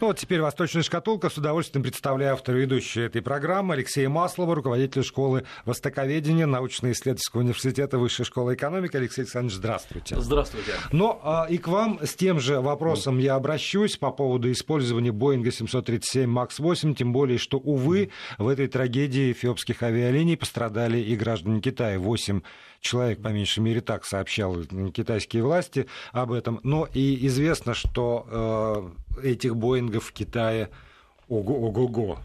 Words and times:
Ну 0.00 0.06
вот 0.06 0.18
теперь 0.18 0.40
«Восточная 0.40 0.84
шкатулка». 0.84 1.28
С 1.28 1.38
удовольствием 1.38 1.82
представляю 1.82 2.34
автора 2.34 2.56
ведущего 2.56 3.02
этой 3.02 3.20
программы 3.20 3.74
Алексея 3.74 4.08
Маслова, 4.08 4.54
руководитель 4.54 5.02
школы 5.02 5.42
Востоковедения 5.64 6.46
научно-исследовательского 6.46 7.40
университета 7.40 7.98
Высшей 7.98 8.24
школы 8.24 8.54
экономики. 8.54 8.96
Алексей 8.96 9.22
Александрович, 9.22 9.56
здравствуйте. 9.56 10.20
Здравствуйте. 10.20 10.74
Ну 10.92 11.18
а, 11.24 11.48
и 11.50 11.58
к 11.58 11.66
вам 11.66 11.98
с 12.00 12.14
тем 12.14 12.38
же 12.38 12.60
вопросом 12.60 13.18
я 13.18 13.34
обращусь 13.34 13.96
по 13.96 14.12
поводу 14.12 14.52
использования 14.52 15.10
Боинга 15.10 15.50
737 15.50 16.30
МАКС 16.30 16.60
8, 16.60 16.94
тем 16.94 17.12
более, 17.12 17.38
что, 17.38 17.58
увы, 17.58 18.10
в 18.38 18.46
этой 18.46 18.68
трагедии 18.68 19.32
эфиопских 19.32 19.82
авиалиний 19.82 20.36
пострадали 20.36 20.98
и 20.98 21.16
граждане 21.16 21.60
Китая. 21.60 21.98
Восемь 21.98 22.42
человек, 22.80 23.22
по 23.22 23.28
меньшей 23.28 23.60
мере, 23.60 23.80
так 23.80 24.04
сообщал 24.04 24.56
китайские 24.94 25.42
власти 25.42 25.86
об 26.12 26.32
этом. 26.32 26.60
Но 26.62 26.88
и 26.92 27.26
известно, 27.26 27.74
что 27.74 28.94
э, 29.22 29.28
этих 29.28 29.56
Боингов 29.56 30.06
в 30.06 30.12
Китае 30.12 30.70
ого-ого. 31.28 32.18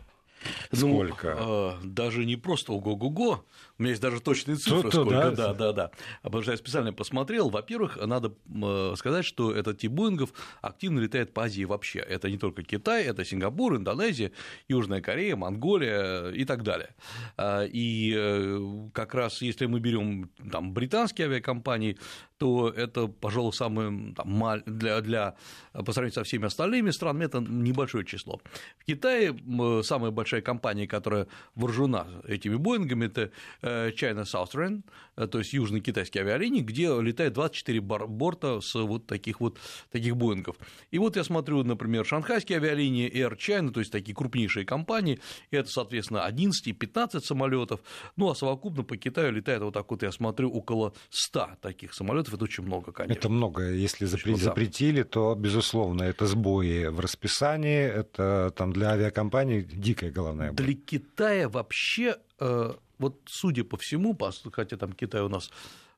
Сколько? 0.71 1.38
Ну, 1.39 1.70
э, 1.70 1.73
даже 1.84 2.25
не 2.25 2.35
просто 2.35 2.73
ого-го-го, 2.73 3.45
у 3.80 3.82
меня 3.84 3.91
есть 3.91 4.02
даже 4.04 4.20
точные 4.22 4.55
цифры, 4.55 4.84
То-то, 4.84 5.02
сколько, 5.02 5.32
да, 5.32 5.32
да, 5.32 5.54
да, 5.54 5.73
да. 5.73 5.91
Потому 6.22 6.44
что 6.44 6.52
я 6.52 6.58
специально 6.58 6.94
посмотрел. 6.94 7.50
Во-первых, 7.50 7.98
надо 8.05 8.36
э, 8.48 8.94
сказать, 8.95 9.26
что 9.26 9.52
этот 9.52 9.80
тип 9.80 9.91
Боингов 9.91 10.31
активно 10.62 11.00
летает 11.00 11.34
по 11.34 11.45
Азии 11.45 11.64
вообще. 11.64 12.00
Это 12.00 12.30
не 12.30 12.38
только 12.38 12.62
Китай, 12.62 13.04
это 13.05 13.26
Сингапур, 13.26 13.76
Индонезия, 13.78 14.31
Южная 14.67 15.02
Корея, 15.02 15.36
Монголия 15.36 16.30
и 16.30 16.45
так 16.45 16.62
далее. 16.62 16.94
А, 17.36 17.64
и 17.64 18.14
э, 18.16 18.90
как 18.94 19.16
раз 19.16 19.41
если 19.41 19.66
мы 19.66 19.80
берем 19.80 20.30
там 20.52 20.72
британские 20.72 21.26
авиакомпании, 21.26 21.98
то 22.38 22.70
это, 22.70 23.08
пожалуй, 23.08 23.53
самое 23.53 24.14
там, 24.14 24.62
для, 24.66 25.02
для 25.02 25.36
по 25.73 25.94
сравнению 25.94 26.14
со 26.14 26.23
всеми 26.23 26.45
остальными 26.45 26.92
странами 26.92 27.26
это 27.26 27.40
небольшое 27.40 28.05
число. 28.05 28.40
В 28.78 28.86
Китае 28.86 29.36
самая 29.84 30.12
большая 30.12 30.42
компания, 30.42 30.88
которая 30.88 31.28
вооружена 31.55 32.06
этими 32.28 32.56
Боингами, 32.56 33.06
это 33.06 33.31
Э, 33.62 33.62
China 33.64 34.23
Southern, 34.23 34.83
э, 35.16 35.28
то 35.28 35.39
есть 35.39 35.53
южные 35.53 35.81
китайские 35.81 36.23
авиалинии, 36.23 36.61
где 36.61 36.89
летает 37.02 37.33
24 37.33 37.80
борта 37.81 38.59
с 38.61 38.75
вот 38.75 39.08
таких 39.08 39.39
вот 39.39 39.58
таких 39.92 40.16
Боингов. 40.16 40.56
И 40.92 41.00
вот 41.00 41.16
я 41.16 41.23
смотрю, 41.23 41.64
например, 41.64 42.06
шанхайские 42.06 42.58
авиалинии, 42.58 43.09
Air 43.11 43.38
China, 43.38 43.72
то 43.72 43.80
есть 43.80 43.91
такие 43.91 44.16
крупнейшие 44.16 44.66
компании, 44.66 45.19
это, 45.52 45.69
соответственно, 45.69 46.25
11 46.25 46.67
и 46.67 46.73
15 46.73 47.23
самолетов, 47.23 47.81
ну 48.16 48.30
а 48.30 48.36
совокупно 48.36 48.84
по 48.84 48.97
Китаю 48.97 49.31
летает 49.31 49.61
вот 49.61 49.73
так 49.73 49.89
вот, 49.89 50.03
я 50.03 50.11
смотрю, 50.11 50.52
около 50.52 50.94
100 51.09 51.58
таких 51.61 51.94
самолетов, 51.94 52.34
это 52.34 52.44
очень 52.44 52.64
много, 52.64 52.91
конечно. 52.91 53.19
Это 53.19 53.30
много, 53.30 53.72
если 53.72 54.06
запретили, 54.06 54.44
запретили, 54.44 55.03
то, 55.03 55.36
безусловно, 55.36 56.03
это 56.03 56.25
сбои 56.25 56.88
в 56.88 57.00
расписании, 57.00 57.84
это 57.84 58.53
там 58.56 58.73
для 58.73 58.91
авиакомпаний 58.91 59.61
дикая 59.61 60.11
головная 60.11 60.52
боль. 60.52 60.66
Для 60.66 60.75
Китая 60.75 61.50
вообще 61.50 62.17
э, 62.39 62.73
вот 63.04 63.22
судя 63.26 63.64
по 63.64 63.78
всему, 63.78 64.18
хотя 64.52 64.78
там 64.78 64.94
Китай 64.94 65.22
у 65.22 65.30
нас 65.30 65.52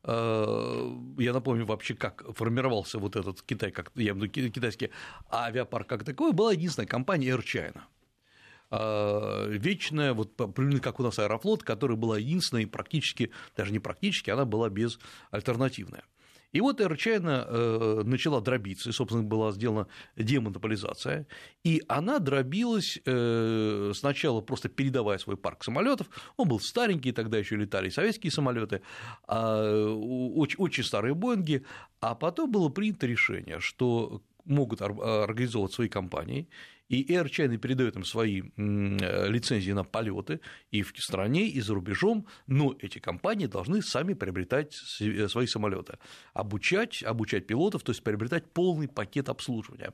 э, 0.04 0.92
я 1.20 1.34
напомню 1.34 1.66
вообще, 1.66 1.94
как 1.94 2.24
формировался 2.36 3.00
вот 3.00 3.16
этот 3.16 3.42
Китай, 3.42 3.72
как 3.72 3.92
я 3.96 4.12
имею 4.12 4.30
в 4.30 4.36
виду 4.36 4.52
китайский 4.52 4.90
авиапарк 5.32 5.88
как 5.88 6.04
таковой, 6.04 6.34
была 6.34 6.52
единственная 6.52 6.88
компания 6.88 7.30
Air 7.30 7.44
China. 7.44 7.82
Э, 8.72 9.48
вечная, 9.50 10.14
вот 10.14 10.36
примерно 10.36 10.80
как 10.80 11.00
у 11.00 11.04
нас 11.04 11.20
Аэрофлот, 11.20 11.64
которая 11.64 11.98
была 11.98 12.18
единственной, 12.18 12.68
практически, 12.68 13.32
даже 13.56 13.72
не 13.72 13.80
практически, 13.80 14.32
она 14.32 14.46
была 14.46 14.70
безальтернативная. 14.70 16.04
И 16.52 16.62
вот 16.62 16.80
China 16.80 17.46
э, 17.48 18.02
начала 18.06 18.42
дробиться, 18.42 18.90
и, 18.90 18.94
собственно, 18.94 19.24
была 19.24 19.52
сделана 19.52 19.88
демонополизация, 20.16 21.28
и 21.64 21.82
она 21.88 22.20
дробилась 22.20 23.00
э, 23.06 23.92
сначала 23.94 24.42
просто 24.42 24.70
передавая 24.70 25.18
свой 25.18 25.38
парк 25.38 25.64
самолетов, 25.64 26.08
он 26.38 26.48
был 26.48 26.60
старенький, 26.60 27.12
тогда 27.12 27.38
еще 27.38 27.56
летали 27.56 27.90
советские 27.90 28.32
самолеты, 28.32 28.82
а, 29.28 29.94
очень, 29.94 30.58
очень 30.60 30.84
старые 30.84 31.14
Боинги, 31.14 31.64
а 32.00 32.16
потом 32.16 32.52
было 32.52 32.70
принято 32.70 33.08
решение, 33.08 33.60
что 33.60 34.22
могут 34.46 34.82
организовывать 34.82 35.74
свои 35.74 35.90
компании, 35.90 36.48
и 36.90 37.14
Air 37.14 37.26
China 37.26 37.58
передает 37.58 37.96
им 37.96 38.04
свои 38.04 38.42
э, 38.42 39.28
лицензии 39.30 39.72
на 39.72 39.84
полеты 39.84 40.40
и 40.72 40.82
в 40.84 40.94
стране, 40.98 41.48
и 41.48 41.62
за 41.62 41.74
рубежом, 41.74 42.28
но 42.48 42.76
эти 42.80 43.00
компании 43.00 43.48
должны 43.48 43.82
сами 43.82 44.14
приобретать 44.14 44.76
э, 45.00 45.28
свои 45.28 45.48
самолеты, 45.48 45.98
обучать, 46.34 47.04
обучать 47.04 47.48
пилотов, 47.48 47.84
то 47.84 47.92
есть 47.92 48.04
приобретать 48.04 48.52
полный 48.52 48.88
пакет 48.88 49.30
обслуживания. 49.30 49.94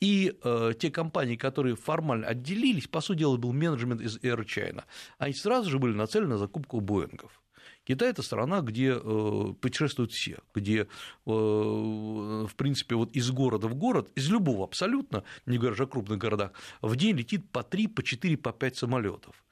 И 0.00 0.38
э, 0.44 0.72
те 0.78 0.90
компании, 0.90 1.36
которые 1.36 1.74
формально 1.74 2.26
отделились, 2.28 2.86
по 2.86 3.00
сути 3.00 3.20
дела, 3.20 3.36
был 3.36 3.52
менеджмент 3.52 4.00
из 4.00 4.18
Air 4.18 4.44
China, 4.44 4.84
они 5.18 5.34
сразу 5.34 5.70
же 5.70 5.78
были 5.78 5.94
нацелены 5.94 6.34
на 6.34 6.38
закупку 6.38 6.80
Боингов. 6.80 7.40
Китай– 7.84 8.10
это 8.10 8.22
страна, 8.22 8.60
где 8.60 8.94
э, 8.94 9.54
путешествуют 9.60 10.12
все, 10.12 10.38
где, 10.54 10.82
э, 10.82 10.86
в 11.26 12.54
принципе, 12.56 12.94
вот 12.94 13.12
из 13.12 13.30
города 13.30 13.68
в 13.68 13.74
город, 13.74 14.10
из 14.14 14.28
любого 14.28 14.64
абсолютно, 14.64 15.24
не 15.46 15.58
говоря 15.58 15.72
уже 15.72 15.84
о 15.84 15.86
крупных 15.86 16.18
городах, 16.18 16.52
в 16.82 16.96
день 16.96 17.16
летит 17.16 17.50
по 17.50 17.62
3, 17.62 17.88
по 17.88 18.02
4, 18.02 18.36
по 18.36 18.52
5 18.52 18.76
самолетов. 18.76 19.44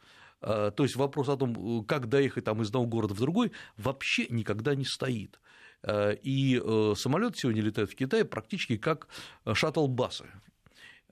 Э, 0.43 0.71
то 0.77 0.83
есть 0.83 0.97
вопрос 0.97 1.29
о 1.29 1.37
том, 1.37 1.85
как 1.85 2.09
доехать 2.09 2.45
там 2.45 2.63
из 2.63 2.69
одного 2.69 2.87
города 2.87 3.15
в 3.15 3.21
другой, 3.21 3.53
вообще 3.77 4.27
никогда 4.29 4.75
не 4.75 4.85
стоит. 4.85 5.41
И 5.87 6.61
самолеты 6.97 7.39
сегодня 7.39 7.63
летают 7.63 7.93
в 7.93 7.95
Китае 7.95 8.25
практически 8.25 8.77
как 8.77 9.07
шаттл-басы. 9.45 10.25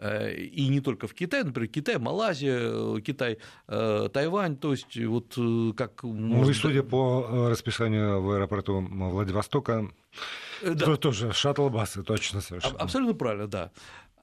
Э, 0.04 0.34
и 0.34 0.68
не 0.68 0.80
только 0.80 1.06
в 1.06 1.14
Китае, 1.14 1.44
например, 1.44 1.70
Китай, 1.70 1.98
Малайзия, 1.98 2.58
э, 2.60 3.00
Китай, 3.00 3.38
э, 3.68 4.08
Тайвань, 4.12 4.56
то 4.56 4.72
есть 4.72 4.96
вот 4.98 5.34
как... 5.76 6.02
Ну 6.02 6.48
и 6.48 6.52
судя 6.52 6.82
по 6.82 7.48
расписанию 7.48 8.20
в 8.20 8.30
аэропорту 8.32 8.80
Владивостока, 8.80 9.88
да. 10.62 10.96
тоже 10.96 11.32
шаттл-басы, 11.32 12.02
точно 12.02 12.42
совершенно. 12.42 12.78
Абсолютно 12.78 13.14
правильно, 13.14 13.46
да. 13.46 13.70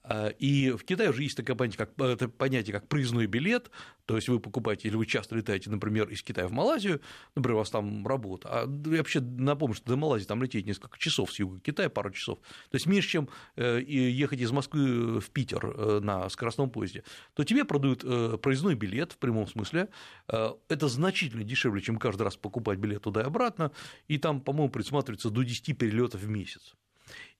А, 0.04 0.28
и 0.28 0.70
в 0.70 0.84
Китае 0.84 1.10
уже 1.10 1.22
есть 1.22 1.36
такое 1.36 1.54
понятие, 1.54 1.86
как, 1.86 2.36
понятие, 2.36 2.72
как 2.72 2.88
проездной 2.88 3.26
билет, 3.26 3.70
то 4.06 4.16
есть 4.16 4.28
вы 4.28 4.40
покупаете, 4.40 4.88
или 4.88 4.96
вы 4.96 5.06
часто 5.06 5.36
летаете, 5.36 5.70
например, 5.70 6.08
из 6.08 6.22
Китая 6.22 6.48
в 6.48 6.52
Малайзию, 6.52 7.00
например, 7.36 7.56
у 7.56 7.58
вас 7.58 7.70
там 7.70 8.06
работа, 8.06 8.48
а 8.50 8.90
я 8.90 8.98
вообще 8.98 9.20
напомню, 9.20 9.74
что 9.76 9.86
до 9.86 9.96
Малайзии 9.96 10.26
там 10.26 10.42
лететь 10.42 10.66
несколько 10.66 10.98
часов 10.98 11.32
с 11.32 11.38
юга 11.38 11.60
Китая, 11.60 11.88
пару 11.88 12.10
часов, 12.10 12.40
то 12.40 12.74
есть 12.76 12.86
меньше, 12.86 13.08
чем 13.08 13.28
э, 13.56 13.80
ехать 13.82 14.40
из 14.40 14.50
Москвы 14.50 15.20
в 15.20 15.30
Питер 15.30 15.64
э, 15.66 16.00
на 16.00 16.28
скоростном 16.28 16.70
поезде, 16.70 17.04
то 17.34 17.44
тебе 17.44 17.64
продают 17.64 18.02
э, 18.04 18.38
проездной 18.42 18.74
билет 18.74 19.12
в 19.12 19.18
прямом 19.18 19.46
смысле, 19.46 19.88
это 20.26 20.88
значительно 20.88 21.44
дешевле, 21.44 21.80
чем 21.80 21.98
каждый 21.98 22.22
раз 22.22 22.36
покупать 22.36 22.78
билет 22.78 23.02
туда 23.02 23.22
и 23.22 23.24
обратно, 23.24 23.72
и 24.08 24.18
там, 24.18 24.40
по-моему, 24.40 24.70
предусматривается 24.70 25.30
до 25.30 25.42
10 25.42 25.76
перелетов 25.76 26.20
в 26.20 26.28
месяц. 26.28 26.74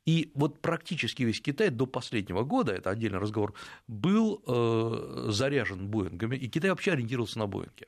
И 0.05 0.33
вот 0.35 0.61
практически 0.61 1.23
весь 1.23 1.41
Китай 1.41 1.71
до 1.71 1.87
последнего 1.87 2.43
года, 2.43 2.73
это 2.73 2.91
отдельный 2.91 3.19
разговор, 3.19 3.55
был 3.87 4.43
э, 4.47 5.27
заряжен 5.29 5.89
Боингами, 5.89 6.37
и 6.37 6.49
Китай 6.49 6.71
вообще 6.71 6.93
ориентировался 6.93 7.39
на 7.39 7.47
Боинге. 7.47 7.87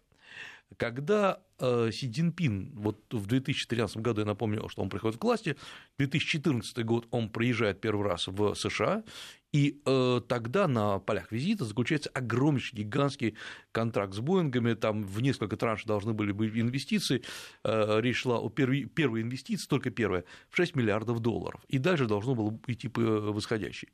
Когда 0.77 1.41
э, 1.59 1.91
Си 1.93 2.11
Цзиньпин, 2.11 2.73
вот 2.75 3.03
в 3.13 3.27
2013 3.27 3.99
году, 3.99 4.21
я 4.21 4.27
напомню, 4.27 4.69
что 4.69 4.83
он 4.83 4.89
приходит 4.89 5.19
к 5.19 5.25
власти, 5.25 5.57
2014 5.99 6.85
год 6.85 7.07
он 7.11 7.29
приезжает 7.29 7.81
первый 7.81 8.07
раз 8.07 8.27
в 8.27 8.55
США, 8.55 9.05
и 9.53 9.81
э, 9.87 10.21
тогда 10.27 10.67
на 10.67 10.99
полях 10.99 11.31
визита 11.31 11.65
заключается 11.65 12.11
огромнейший, 12.11 12.79
гигантский 12.79 13.37
контракт 13.71 14.15
с 14.15 14.19
Боингами, 14.19 14.75
там 14.75 15.05
в 15.05 15.21
несколько 15.23 15.57
траншей 15.57 15.87
должны 15.87 16.13
были 16.13 16.33
быть 16.33 16.57
инвестиции, 16.57 17.23
э, 17.63 18.01
речь 18.01 18.19
шла 18.19 18.39
о 18.39 18.49
первой, 18.49 18.87
первой 18.87 19.23
инвестиции, 19.23 19.69
только 19.69 19.91
первая, 19.91 20.25
в 20.51 20.57
6 20.57 20.75
миллиардов 20.75 21.21
долларов, 21.21 21.61
и 21.69 21.79
дальше 21.79 22.07
должно 22.07 22.35
было 22.35 22.59
идти 22.67 22.89
по 22.89 23.01
восходящей. 23.01 23.91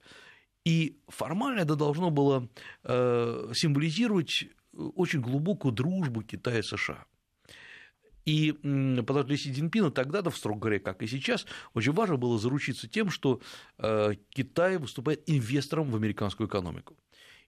И 0.64 0.98
формально 1.08 1.60
это 1.60 1.74
должно 1.74 2.10
было 2.10 2.48
э, 2.84 3.52
символизировать 3.54 4.46
очень 4.94 5.20
глубокую 5.20 5.72
дружбу 5.72 6.22
Китая 6.22 6.60
и 6.60 6.62
США. 6.62 7.04
И 8.24 8.52
потому 8.52 9.20
что 9.20 9.24
для 9.24 9.36
Си 9.36 9.52
Цзиньпина 9.52 9.90
тогда-то, 9.90 10.30
строго 10.30 10.60
говоря, 10.60 10.78
как 10.78 11.02
и 11.02 11.06
сейчас, 11.06 11.46
очень 11.74 11.92
важно 11.92 12.16
было 12.16 12.38
заручиться 12.38 12.88
тем, 12.88 13.10
что 13.10 13.40
э, 13.78 14.14
Китай 14.30 14.76
выступает 14.76 15.22
инвестором 15.26 15.90
в 15.90 15.96
американскую 15.96 16.48
экономику. 16.48 16.96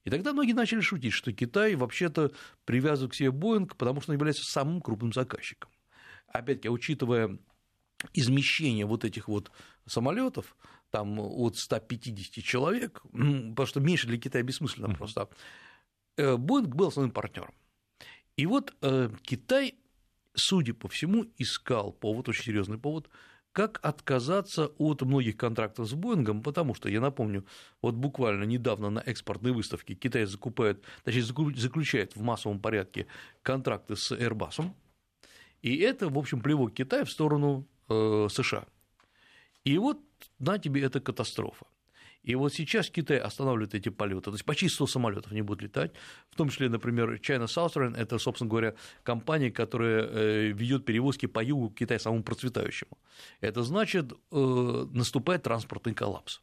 И 0.04 0.10
тогда 0.10 0.32
многие 0.32 0.54
начали 0.54 0.80
шутить, 0.80 1.12
что 1.12 1.32
Китай 1.32 1.76
вообще-то 1.76 2.32
привязан 2.64 3.08
к 3.08 3.14
себе 3.14 3.30
Боинг, 3.30 3.76
потому 3.76 4.00
что 4.00 4.10
он 4.10 4.16
является 4.16 4.50
самым 4.50 4.80
крупным 4.80 5.12
заказчиком. 5.12 5.70
Опять-таки, 6.26 6.70
учитывая 6.70 7.38
измещение 8.14 8.86
вот 8.86 9.04
этих 9.04 9.28
вот 9.28 9.52
самолетов, 9.86 10.56
там 10.90 11.20
от 11.20 11.56
150 11.56 12.42
человек, 12.42 13.02
потому 13.12 13.66
что 13.66 13.80
меньше 13.80 14.08
для 14.08 14.18
Китая 14.18 14.42
бессмысленно 14.42 14.92
просто, 14.94 15.28
Э, 15.28 15.28
Боинг 16.16 16.74
был 16.74 16.88
основным 16.88 17.12
партнером. 17.12 17.54
И 18.36 18.46
вот 18.46 18.74
э, 18.82 19.10
Китай, 19.22 19.74
судя 20.34 20.74
по 20.74 20.88
всему, 20.88 21.26
искал 21.38 21.92
повод, 21.92 22.28
очень 22.28 22.44
серьезный 22.44 22.78
повод, 22.78 23.08
как 23.52 23.78
отказаться 23.82 24.68
от 24.78 25.02
многих 25.02 25.36
контрактов 25.36 25.88
с 25.88 25.92
Боингом, 25.92 26.42
потому 26.42 26.74
что, 26.74 26.88
я 26.88 27.00
напомню, 27.00 27.44
вот 27.82 27.94
буквально 27.94 28.44
недавно 28.44 28.88
на 28.88 29.00
экспортной 29.00 29.52
выставке 29.52 29.94
Китай 29.94 30.24
закупает, 30.24 30.82
точнее, 31.04 31.22
заключает 31.56 32.16
в 32.16 32.22
массовом 32.22 32.60
порядке 32.60 33.06
контракты 33.42 33.94
с 33.96 34.10
Airbus, 34.12 34.72
и 35.60 35.76
это, 35.76 36.08
в 36.08 36.18
общем, 36.18 36.40
плевок 36.40 36.72
Китая 36.72 37.04
в 37.04 37.10
сторону 37.10 37.66
э, 37.88 38.28
США. 38.30 38.66
И 39.64 39.78
вот 39.78 40.00
на 40.38 40.58
тебе 40.58 40.82
эта 40.82 41.00
катастрофа. 41.00 41.66
И 42.22 42.34
вот 42.34 42.52
сейчас 42.54 42.88
Китай 42.90 43.18
останавливает 43.18 43.74
эти 43.74 43.88
полеты, 43.88 44.22
то 44.22 44.32
есть 44.32 44.44
почти 44.44 44.68
100 44.68 44.86
самолетов 44.86 45.32
не 45.32 45.42
будут 45.42 45.62
летать, 45.62 45.92
в 46.30 46.36
том 46.36 46.48
числе, 46.50 46.68
например, 46.68 47.14
China 47.14 47.46
Southern, 47.46 47.96
это, 47.96 48.18
собственно 48.18 48.48
говоря, 48.48 48.74
компания, 49.02 49.50
которая 49.50 50.04
э, 50.04 50.46
ведет 50.52 50.84
перевозки 50.84 51.26
по 51.26 51.42
югу 51.42 51.70
Китая 51.70 51.98
самому 51.98 52.22
процветающему. 52.22 52.96
Это 53.40 53.62
значит, 53.62 54.12
э, 54.12 54.86
наступает 54.92 55.42
транспортный 55.42 55.94
коллапс. 55.94 56.40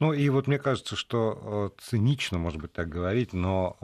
Ну 0.00 0.14
и 0.14 0.28
вот 0.30 0.46
мне 0.46 0.58
кажется, 0.58 0.96
что 0.96 1.72
э, 1.76 1.80
цинично, 1.82 2.38
может 2.38 2.60
быть, 2.60 2.72
так 2.72 2.88
говорить, 2.88 3.34
но 3.34 3.76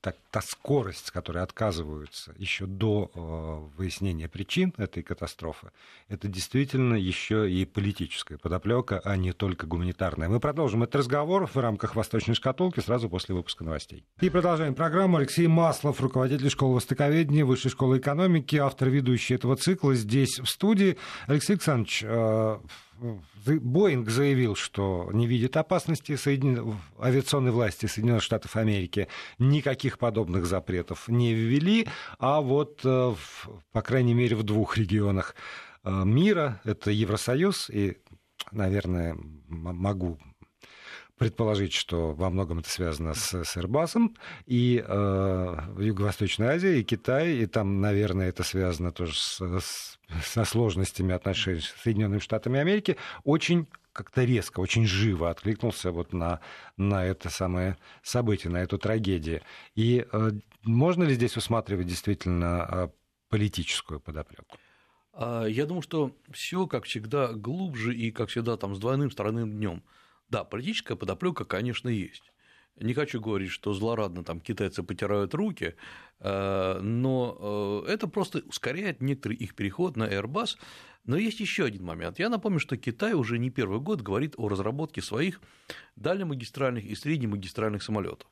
та, 0.00 0.14
та 0.30 0.40
скорость, 0.40 1.06
с 1.06 1.10
которой 1.10 1.42
отказываются 1.42 2.34
еще 2.38 2.66
до 2.66 3.10
э, 3.14 3.76
выяснения 3.76 4.28
причин 4.28 4.72
этой 4.78 5.02
катастрофы, 5.02 5.70
это 6.08 6.28
действительно 6.28 6.94
еще 6.94 7.50
и 7.50 7.64
политическая 7.64 8.38
подоплека, 8.38 9.00
а 9.04 9.16
не 9.16 9.32
только 9.32 9.66
гуманитарная. 9.66 10.28
Мы 10.28 10.40
продолжим 10.40 10.82
этот 10.82 10.96
разговор 10.96 11.46
в 11.46 11.56
рамках 11.56 11.94
«Восточной 11.96 12.34
шкатулки» 12.34 12.80
сразу 12.80 13.08
после 13.08 13.34
выпуска 13.34 13.64
новостей. 13.64 14.04
И 14.20 14.30
продолжаем 14.30 14.74
программу. 14.74 15.18
Алексей 15.18 15.46
Маслов, 15.46 16.00
руководитель 16.00 16.50
школы 16.50 16.76
востоковедения, 16.76 17.44
Высшей 17.44 17.70
школы 17.70 17.98
экономики, 17.98 18.56
автор 18.56 18.88
ведущий 18.88 19.34
этого 19.34 19.56
цикла 19.56 19.94
здесь 19.94 20.38
в 20.38 20.46
студии. 20.46 20.96
Алексей 21.26 21.54
Александрович, 21.54 22.02
э, 22.04 22.58
Боинг 23.46 24.10
заявил, 24.10 24.54
что 24.54 25.10
не 25.12 25.26
видит 25.26 25.56
опасности 25.56 26.16
Соедин... 26.16 26.76
авиационной 26.98 27.50
власти 27.50 27.86
Соединенных 27.86 28.22
Штатов 28.22 28.56
Америки. 28.56 29.08
Никаких 29.38 29.98
подобных 29.98 30.46
запретов 30.46 31.08
не 31.08 31.34
ввели, 31.34 31.88
а 32.18 32.40
вот, 32.40 32.80
э, 32.84 33.14
по 33.72 33.82
крайней 33.82 34.14
мере, 34.14 34.36
в 34.36 34.42
двух 34.42 34.76
регионах 34.76 35.34
э, 35.84 36.04
мира, 36.04 36.60
это 36.64 36.90
Евросоюз 36.90 37.70
и, 37.70 37.98
наверное, 38.52 39.16
могу 39.48 40.18
предположить, 41.20 41.74
что 41.74 42.14
во 42.14 42.30
многом 42.30 42.60
это 42.60 42.70
связано 42.70 43.12
с, 43.12 43.44
с 43.44 43.56
Airbus, 43.58 44.16
и 44.46 44.82
э, 44.82 45.56
Юго-Восточной 45.78 46.46
Азии, 46.46 46.78
и 46.78 46.82
Китай, 46.82 47.34
и 47.34 47.46
там, 47.46 47.82
наверное, 47.82 48.30
это 48.30 48.42
связано 48.42 48.90
тоже 48.90 49.12
с, 49.14 49.38
с, 49.38 49.98
со 50.24 50.44
сложностями 50.46 51.12
отношений 51.14 51.60
с 51.60 51.74
Соединенными 51.82 52.20
Штатами 52.20 52.58
Америки, 52.58 52.96
очень 53.22 53.66
как-то 53.92 54.24
резко, 54.24 54.60
очень 54.60 54.86
живо 54.86 55.28
откликнулся 55.28 55.92
вот 55.92 56.14
на, 56.14 56.40
на 56.78 57.04
это 57.04 57.28
самое 57.28 57.76
событие, 58.02 58.50
на 58.50 58.62
эту 58.62 58.78
трагедию. 58.78 59.42
И 59.74 60.06
э, 60.10 60.30
можно 60.62 61.04
ли 61.04 61.12
здесь 61.12 61.36
усматривать 61.36 61.86
действительно 61.86 62.66
э, 62.66 62.88
политическую 63.28 64.00
подоплеку? 64.00 64.56
А, 65.12 65.44
я 65.44 65.66
думаю, 65.66 65.82
что 65.82 66.16
все, 66.30 66.66
как 66.66 66.84
всегда, 66.84 67.34
глубже 67.34 67.94
и, 67.94 68.10
как 68.10 68.30
всегда, 68.30 68.56
там, 68.56 68.74
с 68.74 68.78
двойным 68.78 69.10
стороны 69.10 69.46
днем. 69.46 69.82
Да, 70.30 70.44
политическая 70.44 70.96
подоплека, 70.96 71.44
конечно, 71.44 71.88
есть. 71.88 72.32
Не 72.76 72.94
хочу 72.94 73.20
говорить, 73.20 73.50
что 73.50 73.74
злорадно 73.74 74.24
там 74.24 74.40
китайцы 74.40 74.82
потирают 74.82 75.34
руки, 75.34 75.74
э, 76.20 76.80
но 76.80 77.84
э, 77.86 77.92
это 77.92 78.06
просто 78.06 78.38
ускоряет 78.46 79.02
некоторый 79.02 79.36
их 79.36 79.54
переход 79.54 79.96
на 79.96 80.04
Airbus. 80.08 80.56
Но 81.04 81.16
есть 81.16 81.40
еще 81.40 81.64
один 81.64 81.84
момент. 81.84 82.18
Я 82.18 82.28
напомню, 82.28 82.60
что 82.60 82.76
Китай 82.76 83.12
уже 83.14 83.38
не 83.38 83.50
первый 83.50 83.80
год 83.80 84.02
говорит 84.02 84.34
о 84.36 84.48
разработке 84.48 85.02
своих 85.02 85.40
дальнемагистральных 85.96 86.84
и 86.84 86.94
среднемагистральных 86.94 87.82
самолетов. 87.82 88.28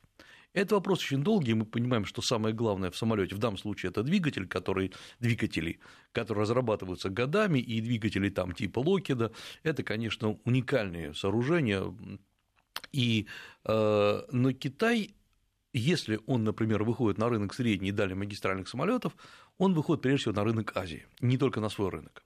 Это 0.53 0.75
вопрос 0.75 0.99
очень 0.99 1.23
долгий, 1.23 1.53
мы 1.53 1.65
понимаем, 1.65 2.05
что 2.05 2.21
самое 2.21 2.55
главное 2.55 2.89
в 2.89 2.97
самолете 2.97 3.35
в 3.35 3.37
данном 3.37 3.57
случае 3.57 3.91
это 3.91 4.01
двигатель, 4.01 4.47
который, 4.47 4.91
двигатели, 5.19 5.79
которые 6.11 6.41
разрабатываются 6.41 7.09
годами, 7.09 7.59
и 7.59 7.81
двигатели 7.81 8.29
там 8.29 8.53
типа 8.53 8.79
Локеда, 8.79 9.31
это, 9.63 9.83
конечно, 9.83 10.39
уникальные 10.45 11.13
сооружения, 11.13 11.83
и, 12.91 13.27
э, 13.65 14.21
но 14.31 14.53
Китай 14.53 15.13
если 15.71 16.19
он, 16.25 16.43
например, 16.43 16.83
выходит 16.83 17.19
на 17.19 17.29
рынок 17.29 17.53
средней 17.53 17.89
и 17.89 17.91
дальних 17.91 18.17
магистральных 18.17 18.67
самолетов, 18.67 19.15
он 19.59 19.75
выходит 19.75 20.01
прежде 20.01 20.21
всего 20.21 20.33
на 20.33 20.43
рынок 20.43 20.75
Азии, 20.75 21.05
не 21.21 21.37
только 21.37 21.59
на 21.59 21.69
свой 21.69 21.89
рынок 21.89 22.23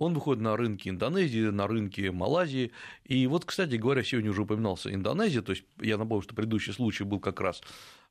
он 0.00 0.14
выходит 0.14 0.42
на 0.42 0.56
рынки 0.56 0.88
Индонезии, 0.88 1.50
на 1.50 1.66
рынки 1.66 2.08
Малайзии. 2.08 2.72
И 3.04 3.26
вот, 3.26 3.44
кстати 3.44 3.76
говоря, 3.76 4.02
сегодня 4.02 4.30
уже 4.30 4.42
упоминался 4.42 4.92
Индонезия, 4.92 5.42
то 5.42 5.50
есть 5.52 5.64
я 5.78 5.98
напомню, 5.98 6.22
что 6.22 6.34
предыдущий 6.34 6.72
случай 6.72 7.04
был 7.04 7.20
как 7.20 7.38
раз 7.40 7.60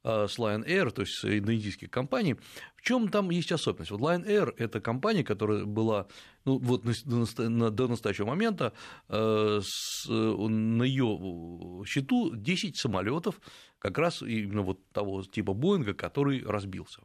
э, 0.03 0.27
с 0.29 0.37
Lion 0.37 0.63
Air, 0.67 0.91
то 0.91 1.01
есть 1.01 1.15
с 1.15 1.25
индонезийских 1.25 1.89
компаний. 1.89 2.35
В 2.75 2.83
чем 2.83 3.09
там 3.09 3.31
есть 3.31 3.51
особенность? 3.51 3.89
Вот 3.89 4.01
Lion 4.01 4.23
Air– 4.23 4.53
это 4.57 4.79
компания, 4.79 5.23
которая 5.23 5.65
была 5.65 6.05
ну, 6.45 6.59
вот 6.59 6.83
до 6.83 7.87
настоящего 7.87 8.27
момента 8.27 8.73
э, 9.07 9.59
на 10.07 10.83
ее 10.83 11.83
счету 11.87 12.35
10 12.35 12.77
самолетов, 12.77 13.41
как 13.79 13.97
раз 13.97 14.21
именно 14.21 14.61
вот 14.61 14.87
того 14.91 15.23
типа 15.23 15.53
Боинга, 15.53 15.95
который 15.95 16.43
разбился. 16.45 17.01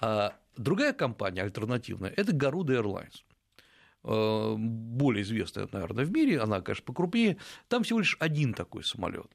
А 0.00 0.36
другая 0.56 0.92
компания 0.92 1.42
альтернативная– 1.42 2.12
это 2.16 2.30
Garuda 2.30 2.80
Airlines. 2.80 3.25
Э, 4.06 4.54
более 4.56 5.22
известная, 5.22 5.68
наверное, 5.72 6.04
в 6.04 6.12
мире, 6.12 6.40
она, 6.40 6.60
конечно, 6.60 6.84
покрупнее, 6.84 7.38
там 7.68 7.82
всего 7.82 7.98
лишь 7.98 8.16
один 8.20 8.54
такой 8.54 8.84
самолет. 8.84 9.26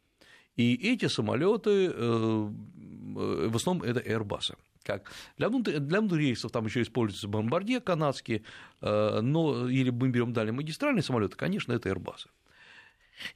И 0.55 0.75
эти 0.93 1.07
самолеты 1.07 1.91
э, 1.93 2.49
в 3.13 3.55
основном 3.55 3.83
это 3.83 3.99
Airbus. 3.99 4.55
Как? 4.83 5.11
Для, 5.37 5.49
внутри, 5.49 5.77
для 5.79 5.99
внутрирейсов 5.99 6.51
там 6.51 6.65
еще 6.65 6.81
используются 6.81 7.27
бомбардье 7.27 7.81
канадские, 7.81 8.43
э, 8.81 9.19
но 9.21 9.67
или 9.67 9.89
мы 9.89 10.09
берем 10.09 10.31
далее 10.31 10.53
магистральные 10.53 11.03
самолеты, 11.03 11.35
конечно, 11.35 11.73
это 11.73 11.89
Airbus. 11.89 12.27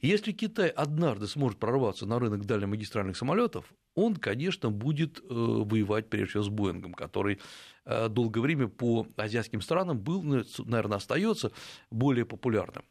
Если 0.00 0.32
Китай 0.32 0.68
однажды 0.68 1.26
сможет 1.26 1.58
прорваться 1.58 2.06
на 2.06 2.18
рынок 2.18 2.44
дальнемагистральных 2.44 3.16
самолетов, 3.16 3.72
он, 3.94 4.16
конечно, 4.16 4.70
будет 4.70 5.20
воевать 5.28 6.08
прежде 6.08 6.30
всего 6.30 6.42
с 6.42 6.48
Боингом, 6.48 6.92
который 6.92 7.38
Э, 7.86 8.08
долгое 8.08 8.40
время 8.40 8.66
по 8.66 9.06
азиатским 9.16 9.60
странам 9.60 9.98
был, 10.00 10.22
наверное, 10.22 10.96
остается 10.96 11.52
более 11.90 12.24
популярным. 12.24 12.84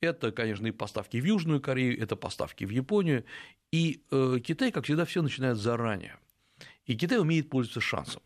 Это, 0.00 0.32
конечно, 0.32 0.66
и 0.66 0.72
поставки 0.72 1.18
в 1.18 1.24
Южную 1.24 1.60
Корею, 1.60 2.00
это 2.02 2.16
поставки 2.16 2.64
в 2.64 2.70
Японию. 2.70 3.24
И 3.70 4.02
э, 4.10 4.38
Китай, 4.44 4.72
как 4.72 4.84
всегда, 4.84 5.04
все 5.04 5.22
начинает 5.22 5.56
заранее. 5.56 6.18
И 6.86 6.96
Китай 6.96 7.20
умеет 7.20 7.48
пользоваться 7.48 7.80
шансом. 7.80 8.22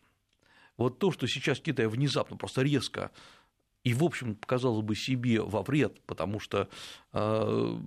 Вот 0.77 0.97
то, 0.97 1.11
что 1.11 1.27
сейчас 1.27 1.59
Китай 1.59 1.85
внезапно, 1.87 2.37
просто 2.37 2.63
резко 2.63 3.11
и, 3.85 3.93
в 3.93 4.03
общем, 4.03 4.35
показалось 4.35 4.83
бы 4.83 4.95
себе 4.95 5.41
во 5.41 5.61
вред, 5.61 6.01
потому 6.07 6.39
что 6.39 6.67
э, 7.13 7.77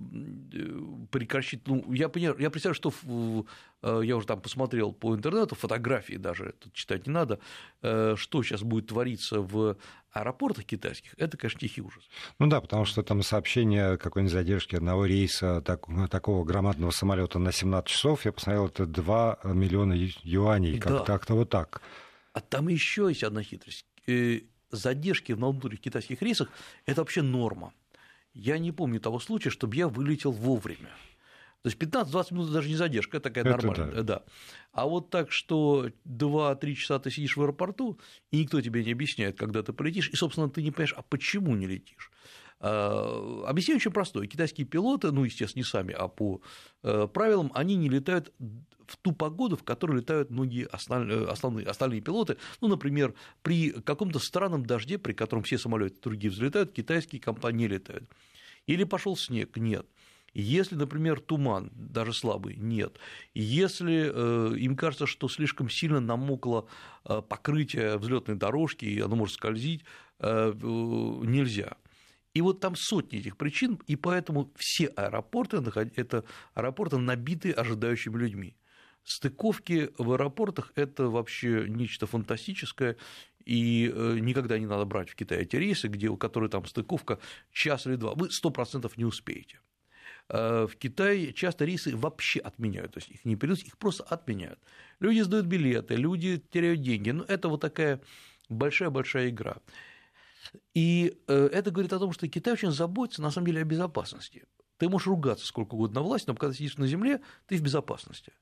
прекращить, 1.11 1.67
ну, 1.67 1.91
я, 1.91 2.07
понимаю, 2.07 2.37
я 2.39 2.49
представляю, 2.49 2.75
что 2.75 2.93
в, 3.03 3.45
э, 3.81 4.01
я 4.05 4.15
уже 4.15 4.25
там 4.25 4.39
посмотрел 4.39 4.93
по 4.93 5.13
интернету, 5.13 5.55
фотографии 5.55 6.15
даже, 6.15 6.53
тут 6.57 6.71
читать 6.71 7.05
не 7.05 7.11
надо, 7.11 7.39
э, 7.81 8.15
что 8.15 8.41
сейчас 8.43 8.63
будет 8.63 8.87
твориться 8.87 9.41
в 9.41 9.75
аэропортах 10.13 10.63
китайских, 10.63 11.15
это, 11.17 11.35
конечно, 11.35 11.59
тихий 11.59 11.81
ужас. 11.81 12.05
Ну 12.39 12.47
да, 12.47 12.61
потому 12.61 12.85
что 12.85 13.03
там 13.03 13.21
сообщение 13.21 13.97
какой-нибудь 13.97 14.31
задержки 14.31 14.77
одного 14.77 15.05
рейса 15.05 15.61
так, 15.61 15.85
такого 16.09 16.45
громадного 16.45 16.91
самолета 16.91 17.39
на 17.39 17.51
17 17.51 17.89
часов, 17.89 18.23
я 18.23 18.31
посмотрел, 18.31 18.67
это 18.67 18.85
2 18.85 19.39
миллиона 19.43 19.97
юаней, 20.23 20.79
как-то 20.79 20.99
да. 20.99 21.03
как 21.03 21.29
вот 21.29 21.49
так. 21.49 21.81
А 22.31 22.39
там 22.39 22.69
еще 22.69 23.07
есть 23.09 23.25
одна 23.25 23.43
хитрость 23.43 23.85
задержки 24.71 25.31
в 25.33 25.37
внутренних 25.37 25.81
китайских 25.81 26.21
рейсах– 26.21 26.49
это 26.85 27.01
вообще 27.01 27.21
норма. 27.21 27.73
Я 28.33 28.57
не 28.57 28.71
помню 28.71 28.99
того 28.99 29.19
случая, 29.19 29.49
чтобы 29.49 29.75
я 29.75 29.87
вылетел 29.87 30.31
вовремя. 30.31 30.89
То 31.61 31.67
есть 31.67 31.77
15-20 31.77 32.33
минут 32.33 32.53
даже 32.53 32.69
не 32.69 32.75
задержка, 32.75 33.17
это 33.17 33.29
такая 33.29 33.43
это 33.43 33.67
нормальная. 33.67 33.95
Да. 33.95 34.03
да. 34.03 34.23
А 34.71 34.85
вот 34.85 35.09
так, 35.09 35.31
что 35.31 35.89
2-3 36.07 36.73
часа 36.75 36.99
ты 36.99 37.11
сидишь 37.11 37.35
в 37.35 37.41
аэропорту, 37.41 37.99
и 38.31 38.39
никто 38.39 38.61
тебе 38.61 38.83
не 38.85 38.93
объясняет, 38.93 39.37
когда 39.37 39.61
ты 39.61 39.73
полетишь, 39.73 40.09
и, 40.09 40.15
собственно, 40.15 40.49
ты 40.49 40.61
не 40.63 40.71
понимаешь, 40.71 40.93
а 40.95 41.01
почему 41.01 41.55
не 41.55 41.67
летишь. 41.67 42.11
А, 42.59 43.43
объяснение 43.47 43.77
очень 43.77 43.91
простое. 43.91 44.27
Китайские 44.27 44.67
пилоты, 44.67 45.11
ну, 45.11 45.23
естественно, 45.23 45.61
не 45.61 45.65
сами, 45.65 45.93
а 45.93 46.07
по 46.07 46.41
э, 46.83 47.07
правилам, 47.11 47.51
они 47.53 47.75
не 47.75 47.89
летают 47.89 48.33
в 48.85 48.97
ту 48.97 49.13
погоду, 49.13 49.55
в 49.55 49.63
которой 49.63 49.97
летают 49.97 50.29
многие 50.29 50.65
основные, 50.65 51.25
основные, 51.27 51.65
остальные 51.65 52.01
пилоты. 52.01 52.37
Ну, 52.59 52.67
например, 52.67 53.13
при 53.43 53.71
каком-то 53.71 54.19
странном 54.19 54.65
дожде, 54.65 54.97
при 54.97 55.13
котором 55.13 55.43
все 55.43 55.57
самолеты 55.57 55.97
другие 56.01 56.31
взлетают, 56.31 56.73
китайские 56.73 57.21
компании 57.21 57.59
не 57.59 57.67
летают. 57.67 58.09
Или 58.67 58.83
пошел 58.83 59.15
снег, 59.15 59.55
нет. 59.57 59.85
Если, 60.33 60.75
например, 60.75 61.19
туман, 61.19 61.71
даже 61.73 62.13
слабый, 62.13 62.55
нет. 62.55 62.99
Если 63.33 64.11
э, 64.13 64.57
им 64.57 64.75
кажется, 64.75 65.07
что 65.07 65.27
слишком 65.27 65.69
сильно 65.69 65.99
намокло 65.99 66.67
э, 67.05 67.21
покрытие 67.27 67.97
взлетной 67.97 68.35
дорожки, 68.35 68.85
и 68.85 68.99
оно 68.99 69.15
может 69.15 69.35
скользить, 69.35 69.83
э, 70.19 70.53
нельзя. 70.53 71.77
И 72.39 72.41
вот 72.41 72.61
там 72.61 72.77
сотни 72.77 73.19
этих 73.19 73.35
причин, 73.35 73.81
и 73.85 73.97
поэтому 73.97 74.49
все 74.55 74.85
аэропорты 74.85 75.57
это 75.97 76.23
аэропорты 76.53 76.97
набиты 76.97 77.51
ожидающими 77.51 78.17
людьми. 78.17 78.55
Стыковки 79.03 79.89
в 79.97 80.13
аэропортах– 80.13 80.71
это 80.75 81.09
вообще 81.09 81.65
нечто 81.67 82.07
фантастическое, 82.07 82.95
и 83.43 83.91
э, 83.93 84.19
никогда 84.21 84.57
не 84.57 84.67
надо 84.67 84.85
брать 84.85 85.09
в 85.09 85.15
Китае 85.15 85.41
эти 85.41 85.57
рейсы, 85.57 85.89
где, 85.89 86.07
у 86.07 86.15
которых 86.15 86.51
там 86.51 86.65
стыковка 86.65 87.19
час 87.51 87.85
или 87.87 87.95
два, 87.95 88.13
вы 88.15 88.31
сто 88.31 88.51
процентов 88.51 88.95
не 88.95 89.03
успеете. 89.03 89.59
Э, 90.29 90.65
в 90.65 90.77
Китае 90.77 91.33
часто 91.33 91.65
рейсы 91.65 91.93
вообще 91.93 92.39
отменяют, 92.39 92.93
то 92.93 92.99
есть 92.99 93.09
их 93.09 93.25
не 93.25 93.35
переносят, 93.35 93.67
их 93.67 93.77
просто 93.77 94.05
отменяют. 94.05 94.59
Люди 95.01 95.19
сдают 95.19 95.45
билеты, 95.45 95.95
люди 95.95 96.41
теряют 96.51 96.81
деньги, 96.83 97.11
ну 97.11 97.25
это 97.27 97.49
вот 97.49 97.59
такая 97.59 97.99
большая-большая 98.47 99.27
игра. 99.27 99.57
И 100.73 101.17
э, 101.27 101.49
это 101.51 101.71
говорит 101.71 101.93
о 101.93 101.99
том, 101.99 102.11
что 102.11 102.27
Китай 102.27 102.53
очень 102.53 102.71
заботится 102.71 103.21
на 103.21 103.31
самом 103.31 103.47
деле 103.47 103.61
о 103.61 103.65
безопасности. 103.65 104.45
Ты 104.77 104.89
можешь 104.89 105.07
ругаться 105.07 105.45
сколько 105.45 105.75
угодно 105.75 106.01
на 106.01 106.05
власть, 106.05 106.27
но 106.27 106.35
когда 106.35 106.53
сидишь 106.53 106.77
на 106.77 106.87
земле, 106.87 107.21
ты 107.47 107.57
в 107.57 107.61
безопасности. 107.61 108.33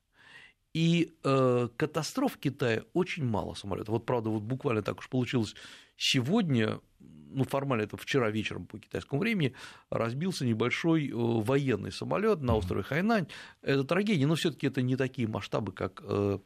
И 0.74 1.18
э, 1.24 1.70
катастроф 1.76 2.34
в 2.34 2.38
Китае 2.38 2.84
очень 2.94 3.26
мало 3.26 3.56
самолетов. 3.56 3.90
Вот 3.90 4.06
правда, 4.06 4.30
вот 4.30 4.44
буквально 4.44 4.84
так 4.84 5.00
уж 5.00 5.10
получилось 5.10 5.56
сегодня, 5.96 6.80
ну 7.00 7.44
формально 7.46 7.84
это 7.84 7.98
вчера 7.98 8.30
вечером 8.30 8.68
по 8.68 8.78
китайскому 8.78 9.22
времени, 9.22 9.56
разбился 9.90 10.46
небольшой 10.46 11.10
э, 11.10 11.14
военный 11.14 11.92
самолет 11.92 12.42
на 12.42 12.56
острове 12.56 12.84
Хайнань. 12.84 13.28
Это 13.64 13.84
трагедия, 13.86 14.28
но 14.28 14.36
все-таки 14.36 14.68
это 14.68 14.84
не 14.84 14.96
такие 14.96 15.28
масштабы, 15.28 15.72
как 15.72 16.04
э, 16.04 16.40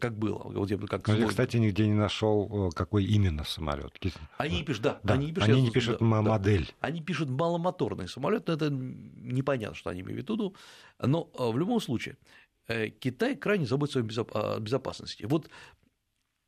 как 0.00 0.18
было. 0.18 0.38
Как 0.88 1.06
но 1.06 1.16
я, 1.16 1.26
кстати, 1.26 1.56
нигде 1.58 1.86
не 1.86 1.94
нашел, 1.94 2.72
какой 2.74 3.04
именно 3.04 3.44
самолет. 3.44 3.98
Они 4.36 4.58
не 4.58 4.64
пишут, 4.64 4.82
да, 4.82 5.00
да 5.02 5.14
они 5.14 5.26
не 5.26 5.32
пишут, 5.32 5.48
они 5.48 5.62
не 5.62 5.70
пишут 5.70 5.98
да, 6.00 6.04
модель. 6.04 6.66
Да. 6.66 6.88
Они 6.88 7.00
пишут 7.00 7.30
маломоторный 7.30 8.08
самолет, 8.08 8.48
но 8.48 8.54
это 8.54 8.70
непонятно, 8.70 9.76
что 9.76 9.90
они 9.90 10.00
имеют 10.00 10.28
в 10.28 10.32
виду. 10.32 10.56
Но 11.00 11.30
в 11.38 11.56
любом 11.56 11.80
случае, 11.80 12.16
Китай 12.66 13.36
крайне 13.36 13.66
заботится 13.66 14.00
о 14.32 14.58
безопасности. 14.58 15.24
Вот 15.24 15.48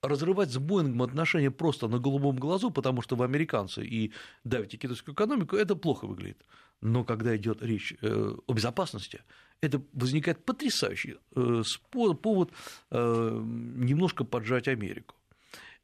разрывать 0.03 0.51
с 0.51 0.59
Боингом 0.59 1.03
отношения 1.03 1.53
просто 1.53 1.87
на 1.87 2.01
голубом 2.01 2.37
глазу, 2.37 2.73
потому 2.73 3.03
что 3.03 3.15
вы 3.15 3.25
американцы 3.25 3.87
и 3.87 4.13
давите 4.43 4.77
китайскую 4.77 5.15
экономику, 5.15 5.55
это 5.55 5.77
плохо 5.77 6.07
выглядит. 6.07 6.45
Но 6.83 7.05
когда 7.05 7.35
идет 7.37 7.63
речь 7.63 7.95
э, 8.03 8.35
о 8.47 8.53
безопасности, 8.53 9.23
это 9.61 9.81
возникает 9.93 10.45
потрясающий 10.45 11.17
э, 11.35 11.63
повод 11.91 12.51
э, 12.91 13.41
немножко 13.77 14.25
поджать 14.25 14.69
Америку. 14.69 15.15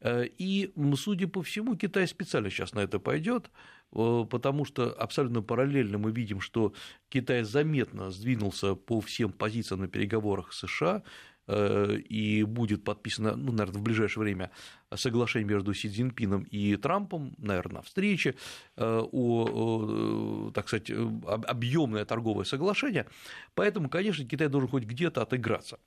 И, 0.05 0.73
судя 0.97 1.27
по 1.27 1.43
всему, 1.43 1.77
Китай 1.77 2.07
специально 2.07 2.51
сейчас 2.51 2.73
на 2.73 2.79
это 2.79 3.01
пойдет, 3.01 3.51
потому 3.91 4.65
что 4.65 4.93
абсолютно 4.93 5.43
параллельно 5.43 5.99
мы 5.99 6.13
видим, 6.13 6.41
что 6.41 6.73
Китай 7.09 7.43
заметно 7.43 8.13
сдвинулся 8.13 8.77
по 8.77 9.01
всем 9.01 9.33
позициям 9.33 9.81
на 9.81 9.89
переговорах 9.89 10.53
США, 10.53 11.03
и 11.49 12.45
будет 12.47 12.85
подписано, 12.85 13.37
ну, 13.37 13.53
наверное, 13.53 13.81
в 13.81 13.83
ближайшее 13.83 14.23
время 14.23 14.51
соглашение 14.95 15.49
между 15.49 15.73
Си 15.73 15.89
Цзиньпином 15.89 16.43
и 16.43 16.77
Трампом, 16.77 17.35
наверное, 17.39 17.83
встрече 17.83 18.35
э, 18.77 19.03
о, 19.13 20.51
так 20.53 20.69
сказать, 20.69 20.91
объемное 20.91 22.05
торговое 22.05 22.45
соглашение. 22.45 23.07
Поэтому, 23.55 23.89
конечно, 23.89 24.25
Китай 24.25 24.49
должен 24.49 24.69
хоть 24.69 24.85
где-то 24.85 25.23
отыграться. 25.23 25.79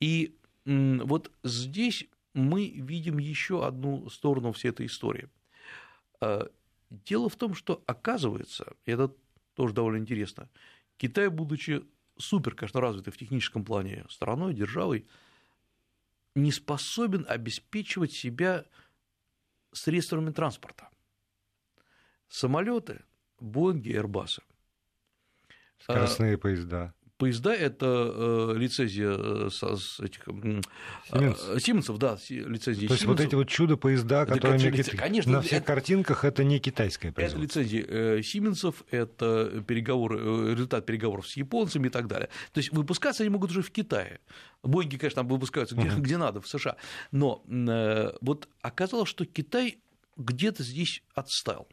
И 0.00 0.36
вот 0.64 1.30
здесь 1.42 2.06
мы 2.34 2.68
видим 2.68 3.18
еще 3.18 3.66
одну 3.66 4.08
сторону 4.10 4.52
всей 4.52 4.70
этой 4.70 4.86
истории. 4.86 5.28
Э, 6.20 6.46
дело 6.90 7.28
в 7.28 7.36
том, 7.36 7.54
что 7.54 7.82
оказывается, 7.86 8.74
это 8.86 9.12
тоже 9.54 9.74
довольно 9.74 9.98
интересно, 9.98 10.48
Китай, 10.96 11.28
будучи 11.28 11.82
супер, 12.16 12.54
конечно, 12.54 12.80
развитой 12.80 13.12
в 13.12 13.18
техническом 13.18 13.64
плане 13.64 14.04
страной, 14.08 14.54
державой, 14.54 15.06
не 16.34 16.52
способен 16.52 17.26
обеспечивать 17.28 18.12
себя 18.12 18.64
средствами 19.72 20.30
транспорта. 20.30 20.88
Самолеты, 22.28 23.04
Боинги, 23.40 23.94
Airbus. 23.94 24.40
Скоростные 25.78 26.36
а, 26.36 26.38
поезда 26.38 26.94
поезда– 27.18 27.54
это 27.56 27.86
э, 27.86 28.54
лицензия 28.56 29.14
э, 29.16 29.48
с 29.50 30.00
этих 30.00 30.24
Сименсов, 31.60 31.98
да, 31.98 32.18
лицензия 32.28 32.88
То 32.88 32.94
есть 32.94 33.04
вот 33.06 33.20
эти 33.20 33.34
вот 33.34 33.48
чудо-поезда, 33.48 34.26
которые 34.26 34.80
это, 34.80 34.96
конечно, 34.96 35.32
на 35.32 35.40
всех 35.42 35.58
это, 35.58 35.66
картинках, 35.66 36.24
это 36.24 36.44
не 36.44 36.58
китайская 36.58 37.12
производство. 37.12 37.60
Это 37.60 37.60
лицензия 37.60 37.86
э, 37.88 38.22
Сименсов, 38.22 38.82
это 38.90 39.62
переговоры, 39.66 40.52
результат 40.52 40.86
переговоров 40.86 41.28
с 41.28 41.36
японцами 41.36 41.86
и 41.86 41.90
так 41.90 42.08
далее. 42.08 42.28
То 42.52 42.58
есть 42.58 42.72
выпускаться 42.72 43.22
они 43.22 43.30
могут 43.30 43.50
уже 43.50 43.62
в 43.62 43.70
Китае. 43.70 44.20
Боинги, 44.62 44.96
конечно, 44.96 45.22
там 45.22 45.28
выпускаются 45.28 45.74
где, 45.74 45.88
uh-huh. 45.88 46.00
где 46.00 46.16
надо, 46.16 46.40
в 46.40 46.48
США. 46.48 46.76
Но 47.10 47.42
вот 48.20 48.48
оказалось, 48.60 49.08
что 49.08 49.24
Китай 49.26 49.78
где-то 50.16 50.62
здесь 50.62 51.02
отстал. 51.14 51.68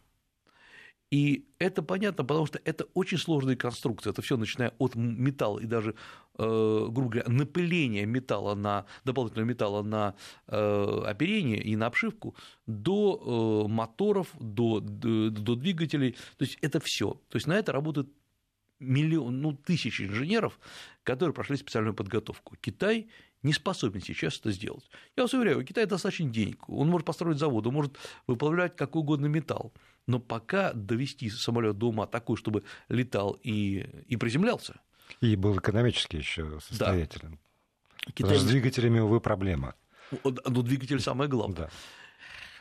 И 1.12 1.48
это 1.58 1.82
понятно, 1.82 2.24
потому 2.24 2.46
что 2.46 2.62
это 2.64 2.86
очень 2.94 3.18
сложная 3.18 3.56
конструкция. 3.56 4.12
Это 4.12 4.22
все 4.22 4.38
начиная 4.38 4.74
от 4.78 4.94
металла 4.96 5.60
и 5.60 5.66
даже, 5.66 5.96
э, 6.38 6.88
грубо 6.92 7.10
говоря, 7.10 7.28
напыления 7.28 8.06
металла 8.06 8.54
на 8.54 8.86
дополнительного 9.06 9.48
металла 9.48 9.82
на 9.82 10.16
э, 10.48 11.02
оперение 11.06 11.62
и 11.62 11.76
на 11.76 11.88
обшивку 11.88 12.36
до 12.68 13.66
э, 13.66 13.72
моторов, 13.72 14.28
до, 14.40 14.80
до 14.82 15.56
двигателей. 15.56 16.12
То 16.38 16.46
есть 16.46 16.60
это 16.62 16.80
все. 16.80 17.20
То 17.30 17.38
есть 17.38 17.48
на 17.48 17.54
это 17.54 17.72
работают 17.72 18.10
миллион, 18.80 19.42
ну, 19.42 19.54
тысячи 19.54 20.04
инженеров, 20.04 20.60
которые 21.04 21.34
прошли 21.34 21.58
специальную 21.58 21.94
подготовку. 21.94 22.56
Китай 22.62 23.10
не 23.44 23.54
способен 23.54 24.02
сейчас 24.02 24.40
это 24.40 24.52
сделать. 24.52 24.90
Я 25.16 25.24
вас 25.24 25.34
уверяю, 25.34 25.60
у 25.60 25.64
Китая 25.64 25.86
достаточно 25.86 26.30
денег, 26.30 26.68
он 26.70 26.90
может 26.90 27.06
построить 27.06 27.38
завод, 27.38 27.66
он 27.68 27.74
может 27.74 27.98
выплавлять 28.28 28.76
какой 28.76 29.02
угодно 29.02 29.28
металл, 29.28 29.74
но 30.08 30.20
пока 30.20 30.74
довести 30.74 31.30
самолет 31.30 31.78
до 31.78 31.90
ума 31.90 32.08
такой, 32.08 32.38
чтобы 32.38 32.64
летал 32.90 33.38
и, 33.44 33.86
и 34.08 34.18
приземлялся. 34.18 34.80
И 35.22 35.36
был 35.36 35.58
экономически 35.58 36.18
еще 36.18 36.60
состоятелен. 36.60 37.40
Да. 38.06 38.12
Китай... 38.14 38.38
С 38.38 38.44
двигателями, 38.44 39.00
увы, 39.00 39.20
проблема. 39.20 39.76
Ну, 40.24 40.62
двигатель 40.62 41.00
самое 41.00 41.30
главное. 41.30 41.58
Да. 41.58 41.70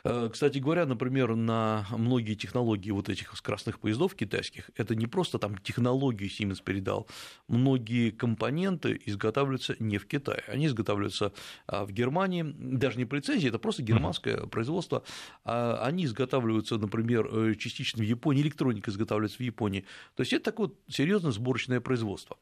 Э, 0.03 0.29
кстати 0.31 0.59
говоря, 0.59 0.85
например, 0.85 1.35
на 1.35 1.87
многие 1.91 2.35
технологии 2.35 2.91
вот 2.91 3.09
этих 3.09 3.35
скоростных 3.35 3.79
поездов 3.79 4.15
китайских, 4.15 4.69
это 4.75 4.95
не 4.95 5.07
просто 5.07 5.39
там 5.39 5.57
технологию 5.57 6.29
Siemens 6.29 6.61
передал, 6.63 7.07
многие 7.47 8.11
компоненты 8.11 8.99
изготавливаются 9.05 9.75
не 9.79 9.97
в 9.97 10.07
Китае, 10.07 10.43
они 10.47 10.67
изготавливаются 10.67 11.33
а, 11.67 11.85
в 11.85 11.91
Германии, 11.91 12.43
даже 12.57 12.97
не 12.97 13.05
по 13.05 13.15
лицензии, 13.15 13.49
это 13.49 13.59
просто 13.59 13.83
германское 13.83 14.37
производство, 14.47 15.03
а 15.43 15.83
они 15.83 16.05
изготавливаются, 16.05 16.77
например, 16.77 17.27
э, 17.31 17.55
частично 17.55 18.03
в 18.03 18.05
Японии, 18.05 18.41
электроника 18.41 18.91
изготавливается 18.91 19.37
в 19.37 19.41
Японии, 19.41 19.85
то 20.15 20.21
есть 20.21 20.33
это 20.33 20.45
такое 20.45 20.67
вот 20.67 20.77
серьезное 20.87 21.31
сборочное 21.31 21.81
производство. 21.81 22.37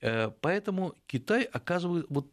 Э, 0.00 0.30
поэтому 0.40 0.94
Китай 1.06 1.42
оказывает, 1.42 2.06
вот, 2.08 2.26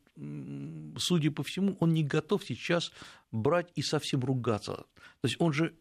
судя 0.97 1.31
по 1.31 1.43
всему, 1.43 1.77
он 1.79 1.93
не 1.93 2.03
готов 2.03 2.43
сейчас 2.43 2.91
брать 3.31 3.71
и 3.75 3.81
совсем 3.81 4.21
ругаться. 4.21 4.86
То 5.21 5.25
есть 5.25 5.38
он 5.39 5.53
же 5.53 5.74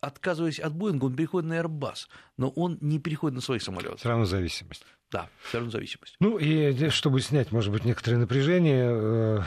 отказываясь 0.00 0.58
от 0.58 0.74
Боинга, 0.74 1.04
он 1.04 1.14
переходит 1.14 1.48
на 1.48 1.60
Airbus, 1.60 2.08
но 2.36 2.48
он 2.50 2.78
не 2.80 2.98
переходит 2.98 3.34
на 3.34 3.42
свои 3.42 3.58
самолеты. 3.58 3.96
Все 3.96 4.08
равно 4.08 4.24
зависимость. 4.24 4.84
Да, 5.10 5.28
все 5.42 5.58
равно 5.58 5.70
зависимость. 5.70 6.16
Ну 6.20 6.38
и 6.38 6.88
чтобы 6.90 7.20
снять, 7.20 7.52
может 7.52 7.72
быть, 7.72 7.84
некоторое 7.84 8.16
напряжение, 8.16 8.90
э, 8.90 9.40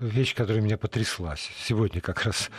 вещь, 0.00 0.34
которая 0.34 0.62
меня 0.62 0.76
потрясла. 0.76 1.36
Сегодня 1.36 2.00
как 2.00 2.24
раз 2.24 2.50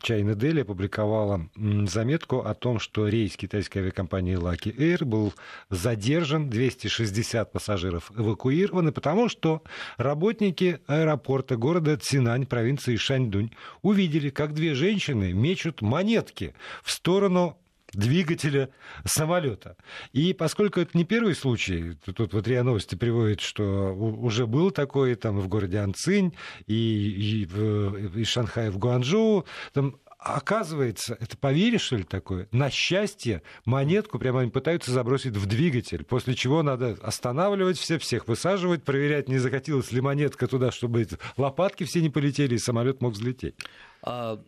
Чайна 0.00 0.34
Дели 0.34 0.60
опубликовала 0.60 1.48
заметку 1.56 2.40
о 2.40 2.54
том, 2.54 2.78
что 2.78 3.08
рейс 3.08 3.36
китайской 3.36 3.78
авиакомпании 3.78 4.36
Lucky 4.36 4.74
Air 4.76 5.04
был 5.04 5.34
задержан, 5.70 6.50
260 6.50 7.52
пассажиров 7.52 8.10
эвакуированы, 8.16 8.92
потому 8.92 9.28
что 9.28 9.62
работники 9.96 10.80
аэропорта 10.86 11.56
города 11.56 11.96
Цинань, 11.96 12.46
провинции 12.46 12.96
Шаньдунь, 12.96 13.52
увидели, 13.82 14.30
как 14.30 14.54
две 14.54 14.74
женщины 14.74 15.32
мечут 15.32 15.82
монетки 15.82 16.54
в 16.82 16.90
сторону 16.90 17.58
двигателя 17.96 18.70
самолета. 19.04 19.76
И 20.12 20.32
поскольку 20.32 20.80
это 20.80 20.96
не 20.96 21.04
первый 21.04 21.34
случай, 21.34 21.96
тут 22.04 22.32
вот 22.32 22.46
РИА 22.46 22.62
Новости 22.62 22.94
приводит, 22.94 23.40
что 23.40 23.94
уже 23.94 24.46
был 24.46 24.70
такой 24.70 25.14
там 25.14 25.40
в 25.40 25.48
городе 25.48 25.78
Анцинь 25.78 26.34
и, 26.66 26.74
и 26.74 28.20
из 28.20 28.28
Шанхая 28.28 28.70
в 28.70 28.78
Гуанчжоу, 28.78 29.46
там 29.72 29.96
оказывается, 30.18 31.16
это 31.20 31.36
поверишь, 31.36 31.82
что 31.82 31.96
ли, 31.96 32.02
такое? 32.02 32.48
На 32.50 32.70
счастье 32.70 33.42
монетку 33.64 34.18
прямо 34.18 34.40
они 34.40 34.50
пытаются 34.50 34.90
забросить 34.90 35.36
в 35.36 35.46
двигатель, 35.46 36.04
после 36.04 36.34
чего 36.34 36.62
надо 36.62 36.98
останавливать 37.02 37.78
все, 37.78 37.98
всех 37.98 38.26
высаживать, 38.26 38.82
проверять, 38.82 39.28
не 39.28 39.38
закатилась 39.38 39.92
ли 39.92 40.00
монетка 40.00 40.46
туда, 40.46 40.72
чтобы 40.72 41.06
лопатки 41.36 41.84
все 41.84 42.00
не 42.00 42.10
полетели, 42.10 42.56
и 42.56 42.58
самолет 42.58 43.00
мог 43.00 43.12
взлететь. 43.12 43.54
А, 44.02 44.42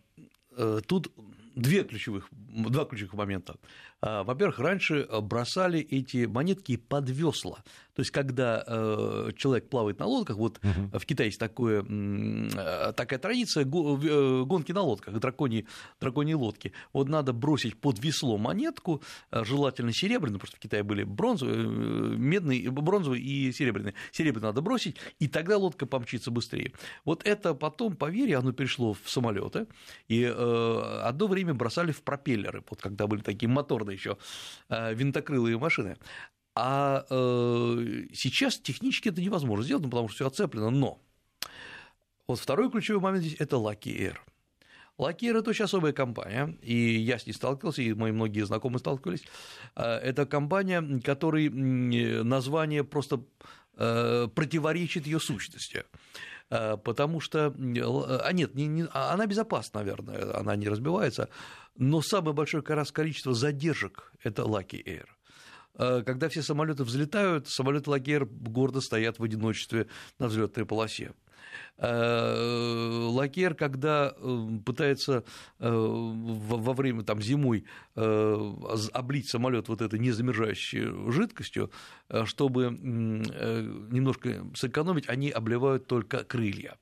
э, 0.57 0.81
тут 0.85 1.11
две 1.55 1.83
ключевых, 1.83 2.29
два 2.69 2.85
ключевых 2.85 3.13
момента. 3.13 3.55
А, 4.01 4.23
во-первых, 4.23 4.59
раньше 4.59 5.07
бросали 5.21 5.79
эти 5.79 6.25
монетки 6.25 6.77
под 6.77 7.09
весла. 7.09 7.63
То 7.99 8.01
есть, 8.01 8.11
когда 8.11 8.63
э, 8.65 9.31
человек 9.35 9.67
плавает 9.67 9.99
на 9.99 10.05
лодках, 10.05 10.37
вот 10.37 10.57
угу. 10.63 10.97
в 10.97 11.05
Китае 11.05 11.27
есть 11.27 11.39
такое, 11.39 11.83
такая 12.93 13.19
традиция 13.19 13.65
э, 13.65 13.65
гонки 13.65 14.71
на 14.71 14.83
лодках, 14.83 15.19
драконьи, 15.19 15.67
драконьи 15.99 16.33
лодки. 16.33 16.71
Вот 16.93 17.09
надо 17.09 17.33
бросить 17.33 17.75
под 17.75 17.99
весло 17.99 18.37
монетку, 18.37 19.03
э, 19.31 19.43
желательно 19.43 19.91
серебряную, 19.91 20.39
просто 20.39 20.55
в 20.55 20.61
Китае 20.61 20.83
были 20.83 21.03
бронзовые, 21.03 21.67
медные, 21.67 22.71
бронзовые 22.71 23.21
и 23.21 23.51
серебряные. 23.51 23.95
Серебряную 24.13 24.51
надо 24.51 24.61
бросить, 24.61 24.95
и 25.19 25.27
тогда 25.27 25.57
лодка 25.57 25.85
помчится 25.85 26.31
быстрее. 26.31 26.71
Вот 27.03 27.25
это 27.25 27.53
потом, 27.53 27.97
поверь, 27.97 28.33
оно 28.35 28.53
перешло 28.53 28.93
в 28.93 29.09
самолеты, 29.09 29.67
и 30.07 30.23
одно 30.23 31.27
время 31.27 31.53
бросали 31.53 31.91
в 31.91 32.01
пропеллеры, 32.49 32.63
вот 32.69 32.81
когда 32.81 33.07
были 33.07 33.21
такие 33.21 33.49
моторные 33.49 33.95
еще 33.95 34.17
винтокрылые 34.69 35.57
машины. 35.57 35.97
А 36.55 37.05
э, 37.09 38.07
сейчас 38.13 38.57
технически 38.57 39.09
это 39.09 39.21
невозможно 39.21 39.63
сделать, 39.63 39.83
ну, 39.83 39.89
потому 39.89 40.09
что 40.09 40.15
все 40.15 40.27
оцеплено, 40.27 40.69
но 40.69 40.99
вот 42.27 42.39
второй 42.39 42.69
ключевой 42.69 43.01
момент 43.01 43.23
здесь– 43.23 43.37
это 43.39 43.55
Lucky 43.55 43.97
Air. 43.97 44.17
Lucky 44.97 45.29
Air– 45.29 45.37
это 45.39 45.51
очень 45.51 45.65
особая 45.65 45.93
компания, 45.93 46.57
и 46.61 46.75
я 46.75 47.17
с 47.17 47.25
ней 47.25 47.33
сталкивался, 47.33 47.81
и 47.81 47.93
мои 47.93 48.11
многие 48.11 48.45
знакомые 48.45 48.79
сталкивались. 48.79 49.23
Э, 49.75 49.99
это 49.99 50.25
компания, 50.25 50.99
которой 51.01 51.49
название 51.49 52.83
просто 52.83 53.23
э, 53.77 54.27
противоречит 54.35 55.05
ее 55.07 55.19
сущности 55.19 55.77
э, 55.77 55.83
потому 56.49 57.19
что, 57.19 57.53
а 57.55 58.33
нет, 58.33 58.55
не, 58.55 58.67
не, 58.67 58.85
а 58.91 59.13
она 59.13 59.27
безопасна, 59.27 59.81
наверное, 59.81 60.35
она 60.35 60.55
не 60.55 60.67
разбивается, 60.67 61.29
но 61.77 62.01
самое 62.01 62.33
большое 62.33 62.63
раз 62.67 62.91
количество 62.91 63.33
задержек– 63.33 64.11
это 64.23 64.41
Lucky 64.41 64.83
Air. 64.83 65.05
Э, 65.79 66.03
когда 66.05 66.27
все 66.27 66.43
самолеты 66.43 66.83
взлетают, 66.83 67.47
самолеты 67.47 67.89
Лагер 67.89 68.25
гордо 68.25 68.81
стоят 68.81 69.17
в 69.17 69.23
одиночестве 69.23 69.87
на 70.19 70.27
взлетной 70.27 70.65
полосе. 70.65 71.13
Э, 71.81 73.07
Лакер, 73.09 73.55
когда 73.55 74.13
э, 74.15 74.47
пытается 74.65 75.23
э, 75.59 75.69
во 75.69 76.73
время 76.73 77.03
там, 77.03 77.21
зимой 77.21 77.65
облить 77.95 79.29
самолет 79.29 79.67
вот 79.67 79.81
этой 79.81 79.99
незамерзающей 79.99 81.11
жидкостью, 81.11 81.69
чтобы 82.23 82.69
немножко 82.71 84.45
сэкономить, 84.55 85.09
они 85.09 85.29
обливают 85.29 85.87
только 85.87 86.23
крылья. 86.23 86.77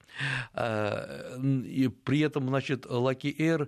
И 0.53 1.89
при 2.03 2.19
этом, 2.19 2.47
значит, 2.49 2.85
Lucky 2.85 3.35
Air, 3.35 3.67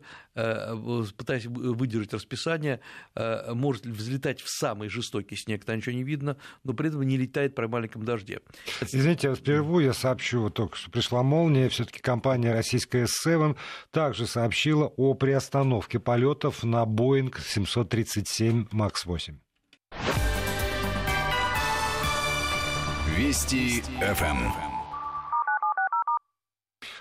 пытаясь 1.14 1.46
выдержать 1.48 2.14
расписание, 2.14 2.82
может 3.16 3.88
взлетать 3.88 4.42
в 4.42 4.50
самый 4.50 4.90
жестокий 4.90 5.36
снег, 5.36 5.66
там 5.66 5.78
ничего 5.78 5.96
не 5.96 6.04
видно, 6.04 6.38
но 6.64 6.74
при 6.74 6.90
этом 6.90 7.02
не 7.02 7.18
летает 7.18 7.56
при 7.56 7.66
маленьком 7.66 8.06
дожде. 8.06 8.42
Извините, 8.82 9.30
я 9.30 9.36
впервые 9.36 9.94
сообщу, 9.94 10.52
только 10.52 10.78
что 10.78 10.92
пришла 10.92 11.19
молния, 11.24 11.70
все-таки 11.70 12.00
компания 12.00 12.54
российская 12.54 13.06
S7 13.06 13.56
также 13.92 14.28
сообщила 14.28 14.92
о 14.98 15.14
приостановке 15.14 16.00
полетов 16.00 16.64
на 16.64 16.84
Boeing 16.84 17.34
737 17.40 18.68
MAX 18.72 18.94
8. 19.06 19.38
Вести 23.18 23.82
ФМ. 24.00 24.69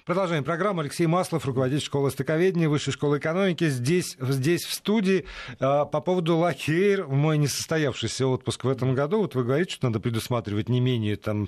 Продолжаем 0.09 0.43
программу. 0.43 0.81
Алексей 0.81 1.07
Маслов, 1.07 1.45
руководитель 1.45 1.85
школы 1.85 2.11
востоковедения, 2.11 2.67
Высшей 2.67 2.95
школы 2.95 3.19
экономики. 3.19 3.69
Здесь, 3.69 4.17
здесь 4.19 4.65
в 4.65 4.73
студии 4.73 5.27
по 5.59 5.85
поводу 5.85 6.39
Lucky 6.39 6.76
Air, 6.76 7.07
мой 7.07 7.37
несостоявшийся 7.37 8.27
отпуск 8.27 8.65
в 8.65 8.71
этом 8.71 8.95
году. 8.95 9.19
Вот 9.19 9.35
вы 9.35 9.45
говорите, 9.45 9.75
что 9.75 9.89
надо 9.89 10.01
предусматривать 10.01 10.71
не 10.71 10.81
менее 10.81 11.17
там, 11.17 11.47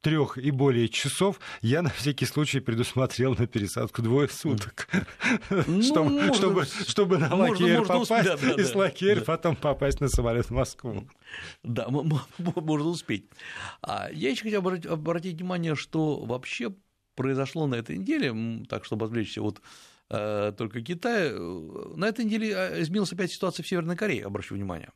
трех 0.00 0.38
и 0.38 0.50
более 0.50 0.88
часов. 0.88 1.38
Я 1.60 1.82
на 1.82 1.90
всякий 1.90 2.24
случай 2.24 2.60
предусмотрел 2.60 3.34
на 3.34 3.46
пересадку 3.46 4.00
двое 4.00 4.30
суток. 4.30 4.88
Ну, 5.66 5.82
чтобы, 5.82 6.08
можно, 6.08 6.34
чтобы, 6.34 6.64
чтобы 6.86 7.18
на 7.18 7.34
Lucky 7.34 7.65
Air 7.65 7.84
попасть, 7.84 8.26
успеть, 8.26 8.48
да, 8.48 8.56
да, 8.56 8.62
и 8.62 8.64
с 8.64 8.74
Lucky 8.74 9.02
Air 9.02 9.18
да. 9.18 9.24
потом 9.26 9.54
попасть 9.54 10.00
на 10.00 10.08
самолет 10.08 10.46
в 10.46 10.52
Москву. 10.52 11.06
Да, 11.62 11.88
можно 11.90 12.88
успеть. 12.88 13.26
А 13.82 14.08
я 14.10 14.30
еще 14.30 14.44
хотел 14.44 14.66
обратить 14.66 15.36
внимание, 15.36 15.74
что 15.74 16.24
вообще 16.24 16.72
произошло 17.18 17.66
на 17.66 17.74
этой 17.74 17.98
неделе, 17.98 18.64
так 18.68 18.84
чтобы 18.84 19.06
отвлечься 19.06 19.42
от 19.42 19.60
э, 20.08 20.52
только 20.56 20.80
Китая, 20.82 21.32
э, 21.32 21.92
на 21.96 22.06
этой 22.06 22.24
неделе 22.24 22.56
а, 22.56 22.80
изменилась 22.80 23.12
опять 23.12 23.32
ситуация 23.32 23.64
в 23.64 23.68
Северной 23.68 23.96
Корее, 23.96 24.24
обращу 24.24 24.54
внимание. 24.54 24.92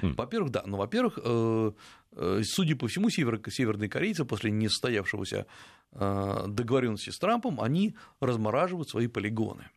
Mm. 0.00 0.14
Во-первых, 0.16 0.50
да, 0.52 0.62
ну, 0.66 0.76
во-первых, 0.76 1.18
э, 1.22 1.72
судя 2.44 2.76
по 2.76 2.86
всему, 2.86 3.10
северные 3.10 3.88
корейцы 3.88 4.24
после 4.24 4.52
несостоявшегося 4.52 5.46
договоренности 5.92 7.10
с 7.10 7.18
Трампом, 7.18 7.60
они 7.60 7.96
размораживают 8.20 8.88
свои 8.88 9.08
полигоны. 9.08 9.68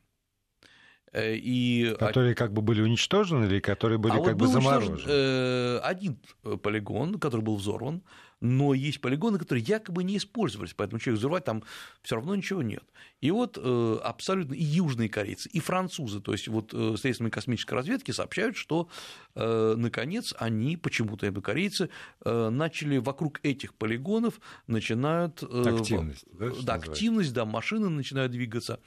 И... 1.18 1.96
Которые 2.00 2.36
как 2.36 2.54
бы 2.54 2.62
были 2.62 2.82
уничтожены 2.82 3.46
или 3.46 3.60
которые 3.60 3.98
были 3.98 4.14
а 4.14 4.18
как 4.18 4.34
вот 4.34 4.36
бы 4.36 4.48
заморожены? 4.48 5.80
Один 5.80 6.20
полигон, 6.62 7.20
который 7.20 7.42
был 7.42 7.56
взорван, 7.56 8.04
но 8.40 8.74
есть 8.74 9.02
полигоны, 9.02 9.40
которые 9.40 9.64
якобы 9.64 10.04
не 10.04 10.18
использовались, 10.18 10.74
поэтому 10.74 11.00
человек 11.00 11.20
взрывать 11.20 11.46
там 11.46 11.64
все 12.04 12.16
равно 12.16 12.36
ничего 12.36 12.62
нет. 12.62 12.84
И 13.20 13.32
вот 13.32 13.58
э, 13.60 13.98
абсолютно 14.04 14.54
и 14.54 14.64
южные 14.64 15.10
корейцы, 15.10 15.50
и 15.50 15.60
французы, 15.60 16.22
то 16.22 16.34
есть 16.34 16.48
вот 16.48 16.72
э, 16.74 16.96
средствами 16.98 17.30
космической 17.30 17.74
разведки 17.74 18.12
сообщают, 18.12 18.56
что 18.56 18.90
э, 19.36 19.74
наконец 19.76 20.36
они, 20.38 20.78
почему-то 20.78 21.26
это 21.26 21.42
корейцы, 21.42 21.90
начали 22.24 22.98
вокруг 22.98 23.40
этих 23.44 23.74
полигонов 23.74 24.40
начинают... 24.68 25.42
Активность, 25.44 26.26
да? 26.32 26.52
Да, 26.62 26.74
активность, 26.76 27.34
да, 27.34 27.46
машины 27.46 27.90
начинают 27.90 28.32
двигаться. 28.32 28.80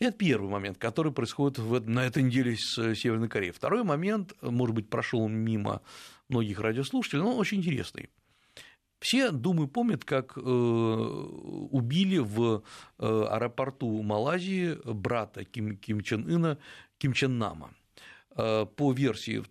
Это 0.00 0.16
первый 0.16 0.50
момент, 0.50 0.78
который 0.78 1.12
происходит 1.12 1.58
на 1.86 2.04
этой 2.06 2.22
неделе 2.22 2.56
с 2.56 2.94
Северной 2.94 3.28
Кореей. 3.28 3.52
Второй 3.52 3.84
момент, 3.84 4.34
может 4.42 4.74
быть, 4.74 4.90
прошел 4.90 5.28
мимо 5.28 5.82
многих 6.28 6.60
радиослушателей, 6.60 7.22
но 7.22 7.36
очень 7.36 7.58
интересный. 7.58 8.10
Все, 9.04 9.30
думаю, 9.30 9.68
помнят, 9.68 10.02
как 10.02 10.32
э, 10.34 10.40
убили 10.40 12.16
в 12.16 12.62
э, 12.98 13.26
аэропорту 13.30 14.02
Малайзии 14.02 14.78
брата 14.90 15.44
Ким, 15.44 15.76
Ким 15.76 16.00
Чен 16.00 16.26
Ына 16.26 16.56
Ким 16.96 17.12
Чен 17.12 17.36
Нама 17.36 17.74
э, 18.34 18.64
по 18.64 18.92
версии, 18.94 19.44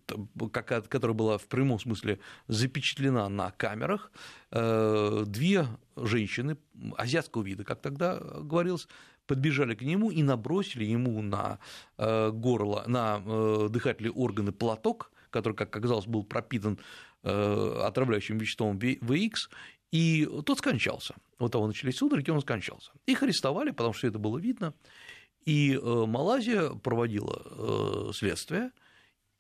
которая 0.90 1.16
была 1.16 1.38
в 1.38 1.46
прямом 1.46 1.80
смысле 1.80 2.20
запечатлена 2.48 3.30
на 3.30 3.52
камерах, 3.52 4.12
две 4.50 5.68
женщины 5.96 6.58
азиатского 6.98 7.44
вида, 7.44 7.64
как 7.64 7.80
тогда 7.80 8.20
говорилось, 8.20 8.88
подбежали 9.34 9.76
к 9.76 9.82
нему 9.82 10.12
и 10.12 10.24
набросили 10.24 10.86
ему 10.86 11.22
на 11.22 11.60
горло, 11.98 12.84
на 12.88 13.70
дыхательные 13.70 14.12
органы 14.12 14.52
платок, 14.52 15.12
который, 15.30 15.54
как 15.54 15.76
оказалось, 15.76 16.06
был 16.06 16.24
пропитан 16.24 16.78
Э, 17.26 17.84
отравляющим 17.86 18.38
веществом 18.38 18.78
VX, 18.78 19.50
и 19.94 20.28
тот 20.46 20.58
скончался. 20.58 21.16
Вот 21.40 21.54
того 21.54 21.68
начались 21.68 21.96
судороги, 21.96 22.30
он 22.32 22.42
скончался. 22.42 22.92
Их 23.06 23.24
арестовали, 23.24 23.72
потому 23.72 23.94
что 23.94 24.08
это 24.08 24.20
было 24.20 24.38
видно, 24.38 24.74
и 25.46 25.74
э, 25.74 26.06
Малайзия 26.06 26.72
проводила 26.72 27.42
э, 27.46 28.12
следствие, 28.14 28.72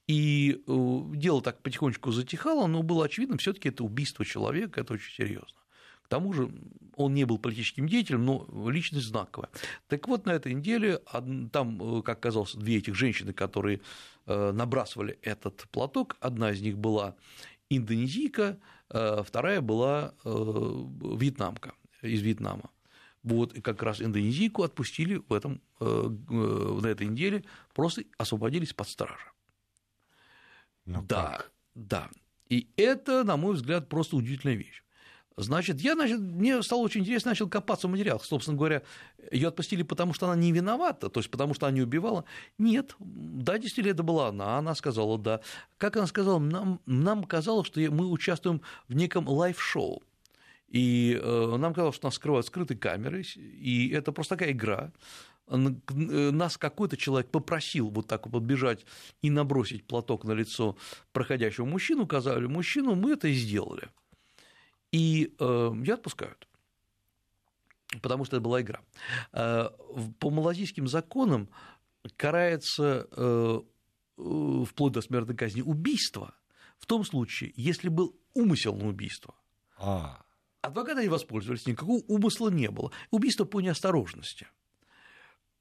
и 0.08 0.64
дело 0.66 1.42
так 1.42 1.62
потихонечку 1.62 2.12
затихало, 2.12 2.68
но 2.68 2.84
было 2.84 3.04
очевидно, 3.04 3.38
все 3.38 3.52
таки 3.52 3.68
это 3.68 3.84
убийство 3.84 4.24
человека, 4.24 4.80
это 4.80 4.94
очень 4.94 5.12
серьезно. 5.12 5.60
К 6.04 6.08
тому 6.08 6.32
же 6.32 6.50
он 6.96 7.14
не 7.14 7.26
был 7.26 7.38
политическим 7.38 7.88
деятелем, 7.88 8.26
но 8.26 8.70
личность 8.70 9.08
знаковая. 9.08 9.50
Так 9.88 10.08
вот, 10.08 10.26
на 10.26 10.32
этой 10.32 10.54
неделе 10.54 11.00
там, 11.52 12.02
как 12.04 12.20
оказалось, 12.20 12.56
две 12.56 12.78
этих 12.78 12.96
женщины, 12.96 13.34
которые 13.34 13.82
набрасывали 14.26 15.20
этот 15.22 15.66
платок, 15.72 16.16
одна 16.22 16.52
из 16.52 16.62
них 16.62 16.78
была 16.78 17.16
индонезийка, 17.70 18.60
э, 18.90 19.24
вторая 19.26 19.62
была 19.62 20.14
э, 20.24 20.30
вьетнамка 20.30 21.74
из 22.02 22.22
Вьетнама. 22.22 22.70
Вот, 23.24 23.54
и 23.54 23.62
как 23.62 23.82
раз 23.84 24.02
индонезийку 24.02 24.64
отпустили 24.64 25.16
в 25.16 25.34
этом, 25.34 25.62
э, 25.80 25.86
на 25.86 26.88
этой 26.88 27.08
неделе, 27.08 27.46
просто 27.74 28.04
освободились 28.18 28.74
под 28.74 28.90
стража. 28.90 29.32
Ну, 30.86 31.02
да, 31.04 31.38
как? 31.38 31.52
да. 31.74 32.10
И 32.50 32.70
это, 32.76 33.24
на 33.24 33.38
мой 33.38 33.56
взгляд, 33.56 33.88
просто 33.88 34.18
удивительная 34.18 34.56
вещь. 34.56 34.84
Значит, 35.36 35.82
я, 35.82 35.94
значит, 35.96 36.20
мне 36.20 36.62
стало 36.62 36.82
очень 36.82 37.02
интересно, 37.02 37.32
начал 37.32 37.50
копаться 37.50 37.88
в 37.88 37.92
материалах. 37.92 38.24
Собственно 38.24 38.58
говоря, 38.58 38.84
ее 39.32 39.48
отпустили, 39.48 39.84
потому 39.84 40.14
что 40.14 40.28
она 40.28 40.36
не 40.36 40.52
виновата, 40.52 41.10
то 41.10 41.20
есть 41.20 41.32
потому 41.32 41.54
что 41.54 41.66
она 41.66 41.76
не 41.76 41.82
убивала. 41.82 42.26
Нет, 42.58 42.96
да, 43.00 43.58
действительно, 43.58 43.94
это 43.94 44.04
была 44.04 44.28
она, 44.28 44.58
она 44.58 44.76
сказала 44.76 45.18
да. 45.18 45.42
Как 45.78 45.98
она 45.98 46.08
сказала, 46.08 46.40
нам, 46.40 46.82
нам 46.86 47.24
казалось, 47.24 47.68
что 47.68 47.80
мы 47.80 48.10
участвуем 48.10 48.62
в 48.88 48.96
неком 48.96 49.28
live-шоу. 49.28 50.04
И 50.68 51.20
э, 51.22 51.56
нам 51.58 51.74
казалось, 51.74 51.96
что 51.96 52.08
нас 52.08 52.16
снимают 52.16 52.48
скрытой 52.48 52.78
камерой, 52.78 53.24
и 53.36 53.90
это 53.90 54.12
просто 54.12 54.36
такая 54.36 54.52
игра. 54.52 54.92
нас 55.48 56.58
какой-то 56.58 56.98
человек 56.98 57.30
попросил 57.30 57.90
вот 57.90 58.08
так 58.08 58.26
вот 58.26 58.34
подбежать 58.34 58.86
и 59.22 59.30
набросить 59.30 59.86
платок 59.86 60.26
на 60.26 60.32
лицо 60.32 60.76
проходящего 61.12 61.66
мужчину, 61.66 62.04
указали 62.04 62.46
мужчину, 62.46 62.96
мы 62.96 63.12
это 63.12 63.28
и 63.28 63.34
сделали. 63.34 63.90
И 64.94 65.36
э, 65.38 65.72
я 65.84 65.96
отпускают 65.96 66.48
потому 68.02 68.26
что 68.26 68.38
это 68.38 68.44
была 68.44 68.62
игра. 68.62 68.82
Э, 69.32 69.70
по 70.20 70.30
малазийским 70.30 70.88
законам 70.88 71.50
карается 72.18 73.08
э, 73.12 73.62
э, 74.18 74.64
вплоть 74.68 74.94
до 74.94 75.02
смертной 75.02 75.36
казни 75.36 75.62
убийство 75.62 76.34
в 76.78 76.86
том 76.86 77.04
случае, 77.06 77.54
если 77.56 77.90
был 77.90 78.16
умысел 78.34 78.76
на 78.76 78.88
убийство. 78.88 79.36
А. 79.78 80.24
Адвокаты 80.62 81.02
не 81.02 81.10
воспользовались, 81.10 81.66
никакого 81.66 82.02
умысла 82.08 82.50
не 82.50 82.70
было. 82.70 82.92
Убийство 83.12 83.46
по 83.46 83.60
неосторожности. 83.60 84.48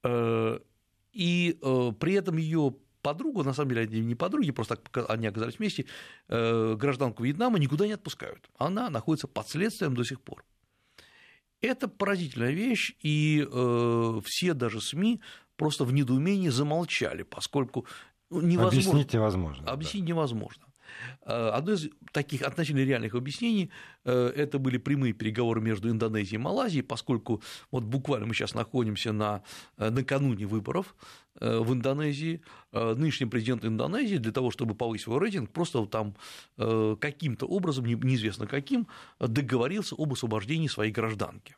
И 0.05 1.57
при 1.99 2.13
этом 2.13 2.37
ее 2.37 2.75
подругу, 3.03 3.43
на 3.43 3.53
самом 3.53 3.69
деле 3.69 3.81
они 3.83 3.99
не 3.99 4.15
подруги, 4.15 4.49
просто 4.51 4.79
они 5.07 5.27
оказались 5.27 5.59
вместе, 5.59 5.85
гражданку 6.27 7.23
Вьетнама 7.23 7.59
никуда 7.59 7.85
не 7.85 7.93
отпускают. 7.93 8.49
Она 8.57 8.89
находится 8.89 9.27
под 9.27 9.47
следствием 9.47 9.93
до 9.93 10.03
сих 10.03 10.19
пор. 10.21 10.43
Это 11.61 11.87
поразительная 11.87 12.51
вещь, 12.51 12.93
и 13.01 13.47
э, 13.49 14.21
все 14.25 14.53
даже 14.53 14.81
СМИ 14.81 15.21
просто 15.55 15.85
в 15.85 15.93
недоумении 15.93 16.49
замолчали, 16.49 17.23
поскольку 17.23 17.85
невозможно. 18.29 18.67
Объяснить 18.67 19.13
невозможно. 19.13 19.71
Объяснить 19.71 20.03
да. 20.03 20.09
невозможно. 20.09 20.63
Э, 21.25 21.49
одно 21.49 21.73
из 21.73 21.89
таких 22.11 22.41
относительно 22.41 22.83
реальных 22.83 23.15
объяснений 23.15 23.71
э, 24.03 24.33
это 24.35 24.59
были 24.59 24.77
прямые 24.77 25.13
переговоры 25.13 25.61
между 25.61 25.89
Индонезией 25.89 26.35
и 26.35 26.37
Малайзией, 26.37 26.83
поскольку 26.83 27.41
вот 27.71 27.83
буквально 27.83 28.27
мы 28.27 28.33
сейчас 28.33 28.53
находимся 28.53 29.13
на, 29.13 29.43
э, 29.77 29.89
накануне 29.89 30.45
выборов 30.45 30.95
в 31.39 31.73
Индонезии. 31.73 32.41
Нынешний 32.71 33.25
президент 33.25 33.65
Индонезии 33.65 34.17
для 34.17 34.31
того, 34.31 34.51
чтобы 34.51 34.75
повысить 34.75 35.05
свой 35.05 35.19
рейтинг, 35.19 35.49
просто 35.49 35.83
там 35.87 36.15
каким-то 36.55 37.47
образом, 37.47 37.87
неизвестно 37.87 38.45
каким, 38.45 38.87
договорился 39.19 39.95
об 39.97 40.13
освобождении 40.13 40.67
своей 40.67 40.91
гражданки. 40.91 41.55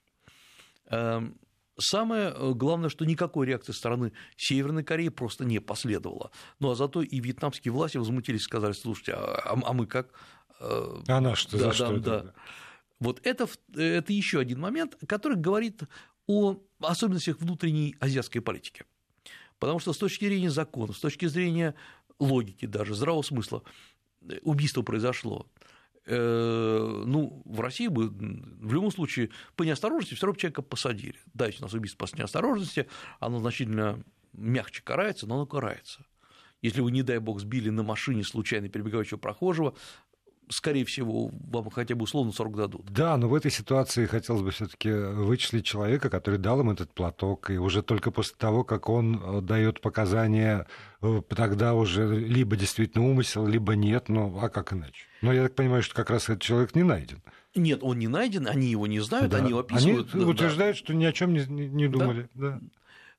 Самое 1.77 2.33
э, 2.33 2.51
главное, 2.53 2.89
что 2.89 3.05
никакой 3.05 3.47
реакции 3.47 3.73
стороны 3.73 4.13
Северной 4.37 4.83
Кореи 4.83 5.09
просто 5.09 5.43
не 5.43 5.59
последовало. 5.59 6.31
Ну 6.59 6.71
а 6.71 6.75
зато 6.75 7.01
и 7.01 7.19
вьетнамские 7.19 7.71
власти 7.71 7.97
возмутились, 7.97 8.43
сказали, 8.43 8.71
слушайте, 8.71 9.13
а, 9.13 9.41
а, 9.43 9.61
а 9.63 9.73
мы 9.73 9.85
как? 9.85 10.13
Э, 10.59 11.01
а 11.07 11.19
наш 11.19 11.39
что, 11.39 11.57
да, 11.57 11.65
за 11.65 11.73
что 11.73 11.97
да, 11.97 12.17
это? 12.17 12.33
Вот 12.99 13.19
это, 13.23 13.47
это 13.75 14.13
еще 14.13 14.39
один 14.39 14.59
момент, 14.59 14.97
который 15.07 15.37
говорит 15.37 15.83
о 16.27 16.57
особенностях 16.79 17.39
внутренней 17.39 17.95
азиатской 17.99 18.41
политики. 18.41 18.85
Потому 19.59 19.79
что 19.79 19.93
с 19.93 19.97
точки 19.97 20.25
зрения 20.25 20.49
закона, 20.49 20.93
с 20.93 20.99
точки 20.99 21.25
зрения 21.25 21.75
логики 22.19 22.65
даже, 22.65 22.95
здравого 22.95 23.21
смысла, 23.21 23.63
э, 24.21 24.39
убийство 24.43 24.81
произошло. 24.81 25.47
Э, 26.07 27.03
ну, 27.05 27.41
в 27.45 27.59
России 27.61 27.87
бы 27.87 28.09
в 28.09 28.73
любом 28.73 28.91
случае 28.91 29.31
по 29.55 29.63
неосторожности 29.63 30.13
все 30.13 30.27
равно 30.27 30.39
человека 30.39 30.61
посадили. 30.61 31.19
Да, 31.33 31.47
если 31.47 31.61
у 31.61 31.65
нас 31.65 31.73
убийство 31.73 32.05
по 32.05 32.17
неосторожности, 32.17 32.87
оно 33.19 33.39
значительно 33.39 34.03
мягче 34.33 34.83
карается, 34.83 35.25
но 35.25 35.35
оно 35.35 35.45
карается. 35.47 36.05
Если 36.61 36.81
вы, 36.81 36.91
не 36.91 37.03
дай 37.03 37.19
бог, 37.19 37.39
сбили 37.39 37.69
на 37.69 37.83
машине 37.83 38.23
случайно 38.23 38.69
перебегающего 38.69 39.17
прохожего, 39.17 39.75
скорее 40.49 40.85
всего, 40.85 41.31
вам 41.31 41.69
хотя 41.69 41.95
бы 41.95 42.03
условно 42.03 42.31
срок 42.31 42.55
дадут. 42.55 42.85
Да, 42.91 43.17
но 43.17 43.27
в 43.27 43.35
этой 43.35 43.51
ситуации 43.51 44.05
хотелось 44.05 44.41
бы 44.41 44.51
все-таки 44.51 44.91
вычислить 44.91 45.65
человека, 45.65 46.09
который 46.09 46.39
дал 46.39 46.59
им 46.61 46.69
этот 46.69 46.93
платок, 46.93 47.49
и 47.49 47.57
уже 47.57 47.81
только 47.81 48.11
после 48.11 48.35
того, 48.37 48.63
как 48.63 48.89
он 48.89 49.21
э, 49.21 49.41
дает 49.41 49.81
показания, 49.81 50.67
э, 51.01 51.21
тогда 51.29 51.73
уже 51.73 52.07
либо 52.07 52.55
действительно 52.55 53.05
умысел, 53.05 53.45
либо 53.47 53.75
нет, 53.75 54.09
ну 54.09 54.37
а 54.39 54.49
как 54.49 54.73
иначе? 54.73 55.05
Но 55.21 55.33
я 55.33 55.43
так 55.43 55.55
понимаю, 55.55 55.83
что 55.83 55.95
как 55.95 56.09
раз 56.09 56.29
этот 56.29 56.41
человек 56.41 56.75
не 56.75 56.83
найден. 56.83 57.21
Нет, 57.55 57.79
он 57.81 57.99
не 57.99 58.07
найден, 58.07 58.47
они 58.47 58.67
его 58.67 58.85
не 58.85 58.99
знают, 58.99 59.31
да. 59.31 59.37
они 59.37 59.49
его 59.49 59.59
описывают. 59.59 60.13
Они 60.13 60.25
утверждают, 60.25 60.75
да. 60.75 60.79
что 60.83 60.93
ни 60.93 61.05
о 61.05 61.13
чем 61.13 61.33
не, 61.33 61.45
не 61.45 61.87
думали. 61.87 62.29
Да. 62.33 62.59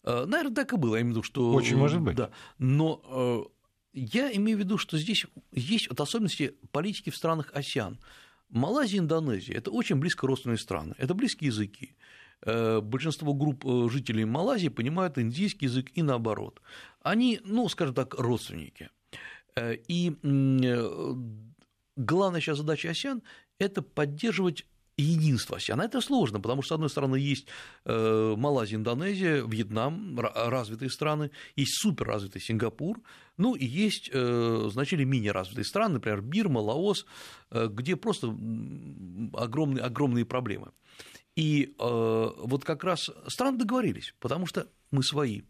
Да. 0.05 0.23
Э, 0.23 0.25
Наверное, 0.27 0.55
так 0.55 0.73
и 0.73 0.77
было, 0.77 0.97
я 0.97 1.03
имею 1.03 1.15
в 1.15 1.17
виду, 1.19 1.23
что... 1.25 1.53
Очень 1.53 1.77
может 1.77 2.01
быть. 2.01 2.17
Да. 2.17 2.31
Но 2.59 3.51
я 3.97 4.31
имею 4.37 4.59
в 4.59 4.61
виду, 4.61 4.79
что 4.79 4.99
здесь 4.99 5.27
есть 5.53 5.89
вот 5.89 6.01
особенности 6.01 6.55
политики 6.71 7.11
в 7.11 7.17
странах 7.17 7.51
АСИАН. 7.55 7.99
Малайзия 8.51 8.99
и 8.99 9.01
Индонезия– 9.01 9.55
это 9.57 9.71
очень 9.71 9.97
близко 9.97 10.27
родственные 10.27 10.59
страны, 10.59 10.95
это 10.99 11.15
близкие 11.15 11.49
языки. 11.49 11.97
Э, 12.43 12.81
большинство 12.81 13.33
групп 13.33 13.65
э, 13.67 13.89
жителей 13.91 14.25
Малайзии 14.25 14.69
понимают 14.69 15.19
индийский 15.19 15.67
язык 15.67 15.91
и 15.95 16.03
наоборот. 16.03 16.61
Они, 17.01 17.41
ну, 17.45 17.69
скажем 17.69 17.95
так, 17.95 18.15
родственники. 18.15 18.91
Э, 19.57 19.75
и 19.89 20.11
главная 21.97 22.41
сейчас 22.41 22.59
задача 22.59 22.91
АСИАН– 22.91 23.23
это 23.59 23.83
поддерживать 23.83 24.67
единство 25.03 25.57
ASEAN. 25.57 25.83
Это 25.83 26.01
сложно, 26.01 26.41
потому 26.41 26.63
что, 26.63 26.75
с 26.75 26.77
одной 26.77 26.91
стороны, 26.91 27.17
есть 27.17 27.47
э, 27.85 28.35
Малайзия, 28.37 28.79
Индонезия, 28.79 29.45
Вьетнам, 29.47 30.19
развитые 30.19 30.91
страны, 30.91 31.31
есть 31.55 31.81
суперразвитый 31.81 32.41
Сингапур, 32.41 33.01
ну 33.37 33.55
и 33.55 33.65
есть 33.65 34.11
э, 34.13 34.69
значительно 34.71 35.07
менее 35.07 35.33
развитые 35.33 35.65
страны, 35.65 35.95
например, 35.95 36.23
Бирма, 36.23 36.61
Лаос, 36.61 37.07
э, 37.51 37.69
где 37.71 37.97
просто 37.97 38.29
огромные, 38.29 39.83
огромные 39.85 40.25
проблемы. 40.25 40.73
И 41.35 41.75
вот 41.79 42.65
как 42.65 42.83
раз 42.83 43.11
страны 43.29 43.59
договорились, 43.59 44.15
потому 44.21 44.47
что 44.47 44.69
мы 44.91 45.03
свои. 45.03 45.43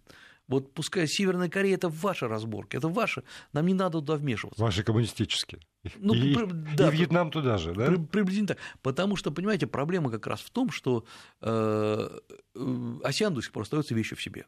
Вот 0.48 0.72
пускай 0.74 1.08
Северная 1.08 1.48
Корея 1.48 1.74
это 1.74 1.88
ваша 1.88 2.28
разборка, 2.28 2.76
это 2.76 2.88
ваша, 2.88 3.24
нам 3.52 3.66
не 3.66 3.74
надо 3.74 3.98
туда 3.98 4.14
вмешиваться. 4.14 4.62
Ваши 4.62 4.84
коммунистические. 4.84 5.60
Ну, 5.96 6.14
и, 6.14 6.34
при, 6.34 6.46
да, 6.76 6.88
и 6.88 6.92
Вьетнам 6.92 7.30
туда 7.30 7.58
же, 7.58 7.74
да? 7.74 7.86
При, 7.86 7.96
приблизительно 7.96 8.48
так. 8.48 8.58
Потому 8.82 9.16
что, 9.16 9.30
понимаете, 9.30 9.66
проблема 9.66 10.10
как 10.10 10.26
раз 10.26 10.40
в 10.40 10.50
том, 10.50 10.70
что 10.70 11.04
э, 11.40 12.18
э 12.54 12.98
АСИАН 13.02 13.34
до 13.34 13.42
сих 13.42 13.52
пор 13.52 13.62
остается 13.62 13.94
вещью 13.94 14.16
в 14.16 14.22
себе. 14.22 14.46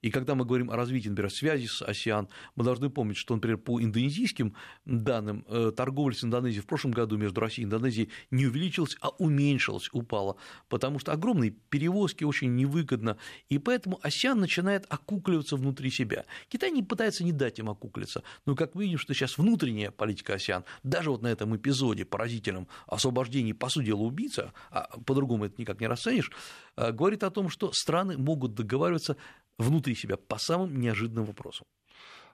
И 0.00 0.10
когда 0.10 0.34
мы 0.34 0.44
говорим 0.44 0.70
о 0.70 0.76
развитии, 0.76 1.08
например, 1.08 1.30
связи 1.30 1.66
с 1.66 1.82
АСИАН, 1.82 2.28
мы 2.54 2.64
должны 2.64 2.88
помнить, 2.88 3.16
что, 3.16 3.34
например, 3.34 3.58
по 3.58 3.82
индонезийским 3.82 4.54
данным, 4.84 5.44
э, 5.48 5.72
торговля 5.76 6.14
с 6.14 6.22
Индонезией 6.22 6.62
в 6.62 6.66
прошлом 6.66 6.92
году 6.92 7.16
между 7.16 7.40
Россией 7.40 7.64
и 7.64 7.66
Индонезией 7.66 8.10
не 8.30 8.46
увеличилась, 8.46 8.96
а 9.00 9.08
уменьшилась, 9.08 9.88
упала, 9.92 10.36
потому 10.68 11.00
что 11.00 11.12
огромные 11.12 11.50
перевозки 11.50 12.22
очень 12.22 12.54
невыгодно, 12.54 13.18
и 13.48 13.58
поэтому 13.58 13.98
АСИАН 14.02 14.38
начинает 14.38 14.86
окукливаться 14.88 15.56
внутри 15.56 15.90
себя. 15.90 16.24
Китай 16.48 16.70
не 16.70 16.82
пытается 16.82 17.24
не 17.24 17.32
дать 17.32 17.58
им 17.58 17.68
окуклиться, 17.68 18.22
но 18.46 18.54
как 18.54 18.74
мы 18.74 18.84
видим, 18.84 18.98
что 18.98 19.14
сейчас 19.14 19.36
внутренняя 19.36 19.90
политика 19.90 20.34
АСИАН, 20.34 20.64
даже 20.84 21.10
вот 21.10 21.22
на 21.22 21.28
этом 21.28 21.56
эпизоде 21.56 22.04
поразительном 22.04 22.68
освобождении, 22.86 23.52
по 23.52 23.68
сути 23.68 23.86
дела, 23.86 24.02
убийца, 24.02 24.52
а 24.70 24.88
по-другому 25.04 25.46
это 25.46 25.60
никак 25.60 25.80
не 25.80 25.88
расценишь, 25.88 26.30
э, 26.76 26.92
говорит 26.92 27.24
о 27.24 27.30
том, 27.30 27.48
что 27.50 27.72
страны 27.72 28.16
могут 28.16 28.54
договариваться 28.54 29.16
внутри 29.58 29.94
себя 29.94 30.16
по 30.16 30.38
самым 30.38 30.80
неожиданным 30.80 31.24
вопросам. 31.24 31.66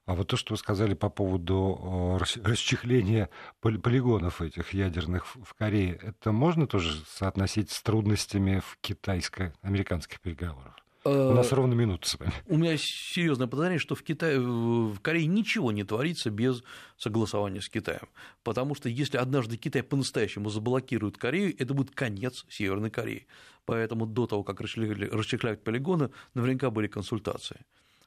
А 0.06 0.14
вот 0.14 0.28
то, 0.28 0.36
что 0.36 0.52
вы 0.52 0.58
сказали 0.58 0.92
по 0.92 1.08
поводу 1.08 2.18
расчехления 2.18 3.30
полигонов 3.60 4.42
этих 4.42 4.74
ядерных 4.74 5.24
в 5.34 5.54
Корее, 5.54 5.98
это 6.02 6.30
можно 6.30 6.66
тоже 6.66 7.02
соотносить 7.08 7.70
с 7.70 7.82
трудностями 7.82 8.60
в 8.60 8.76
китайско-американских 8.82 10.20
переговорах? 10.20 10.83
У 11.04 11.34
нас 11.34 11.52
э, 11.52 11.54
ровно 11.54 11.74
минута 11.74 12.08
с 12.08 12.18
вами. 12.18 12.32
У 12.46 12.56
меня 12.56 12.76
серьезное 12.78 13.46
подозрение, 13.46 13.78
что 13.78 13.94
в, 13.94 14.02
Китае, 14.02 14.40
в 14.40 14.98
Корее 15.00 15.26
ничего 15.26 15.70
не 15.72 15.84
творится 15.84 16.30
без 16.30 16.62
согласования 16.96 17.60
с 17.60 17.68
Китаем. 17.68 18.08
Потому 18.42 18.74
что 18.74 18.88
если 18.88 19.18
однажды 19.18 19.56
Китай 19.56 19.82
по-настоящему 19.82 20.48
заблокирует 20.48 21.18
Корею, 21.18 21.54
это 21.58 21.74
будет 21.74 21.94
конец 21.94 22.46
Северной 22.48 22.90
Кореи 22.90 23.26
поэтому 23.66 24.06
до 24.06 24.26
того, 24.26 24.44
как 24.44 24.60
расчехляют 24.60 25.64
полигоны, 25.64 26.10
наверняка 26.34 26.70
были 26.70 26.86
консультации. 26.86 27.60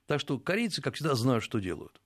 Так 0.06 0.20
что 0.20 0.40
корейцы, 0.40 0.82
как 0.82 0.96
всегда, 0.96 1.16
знают, 1.16 1.44
что 1.44 1.60
делают. 1.60 2.00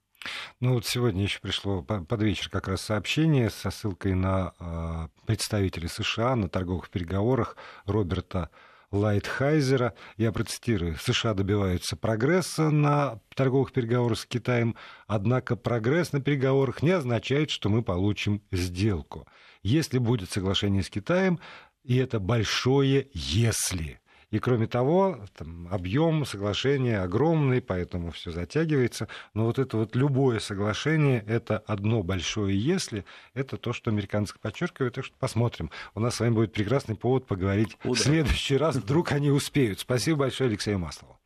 Ну 0.59 0.73
вот 0.73 0.85
сегодня 0.85 1.23
еще 1.23 1.39
пришло 1.39 1.81
под 1.81 2.21
вечер 2.21 2.49
как 2.49 2.67
раз 2.67 2.81
сообщение 2.81 3.49
со 3.49 3.71
ссылкой 3.71 4.13
на 4.13 4.53
а, 4.59 5.09
представителя 5.25 5.87
США 5.87 6.35
на 6.35 6.47
торговых 6.47 6.91
переговорах 6.91 7.57
Роберта 7.85 8.51
Лайтхайзера. 8.91 9.93
Я 10.17 10.31
процитирую. 10.31 10.97
США 10.97 11.33
добиваются 11.33 11.95
прогресса 11.95 12.69
на 12.69 13.19
торговых 13.35 13.71
переговорах 13.71 14.19
с 14.19 14.25
Китаем, 14.25 14.75
однако 15.07 15.55
прогресс 15.55 16.11
на 16.11 16.21
переговорах 16.21 16.83
не 16.83 16.91
означает, 16.91 17.49
что 17.49 17.69
мы 17.69 17.83
получим 17.83 18.41
сделку. 18.51 19.27
Если 19.63 19.97
будет 19.97 20.29
соглашение 20.29 20.83
с 20.83 20.89
Китаем, 20.89 21.39
и 21.83 21.97
это 21.97 22.19
большое 22.19 23.07
«если». 23.13 23.99
И 24.31 24.39
кроме 24.39 24.65
того, 24.65 25.19
там, 25.37 25.67
объем 25.69 26.25
соглашения 26.25 27.01
огромный, 27.01 27.61
поэтому 27.61 28.11
все 28.11 28.31
затягивается. 28.31 29.07
Но 29.33 29.45
вот 29.45 29.59
это 29.59 29.77
вот 29.77 29.95
любое 29.95 30.39
соглашение, 30.39 31.23
это 31.27 31.59
одно 31.59 32.01
большое 32.01 32.57
«если», 32.57 33.05
это 33.33 33.57
то, 33.57 33.73
что 33.73 33.91
американцы 33.91 34.33
подчеркивают. 34.41 34.95
Так 34.95 35.05
что 35.05 35.15
посмотрим. 35.19 35.69
У 35.93 35.99
нас 35.99 36.15
с 36.15 36.19
вами 36.21 36.33
будет 36.33 36.53
прекрасный 36.53 36.95
повод 36.95 37.27
поговорить 37.27 37.77
О, 37.83 37.89
да. 37.89 37.93
в 37.93 37.99
следующий 37.99 38.57
раз. 38.57 38.75
Вдруг 38.77 39.11
они 39.11 39.31
успеют. 39.31 39.79
Спасибо 39.79 40.19
большое 40.19 40.49
Алексею 40.49 40.79
Маслову. 40.79 41.20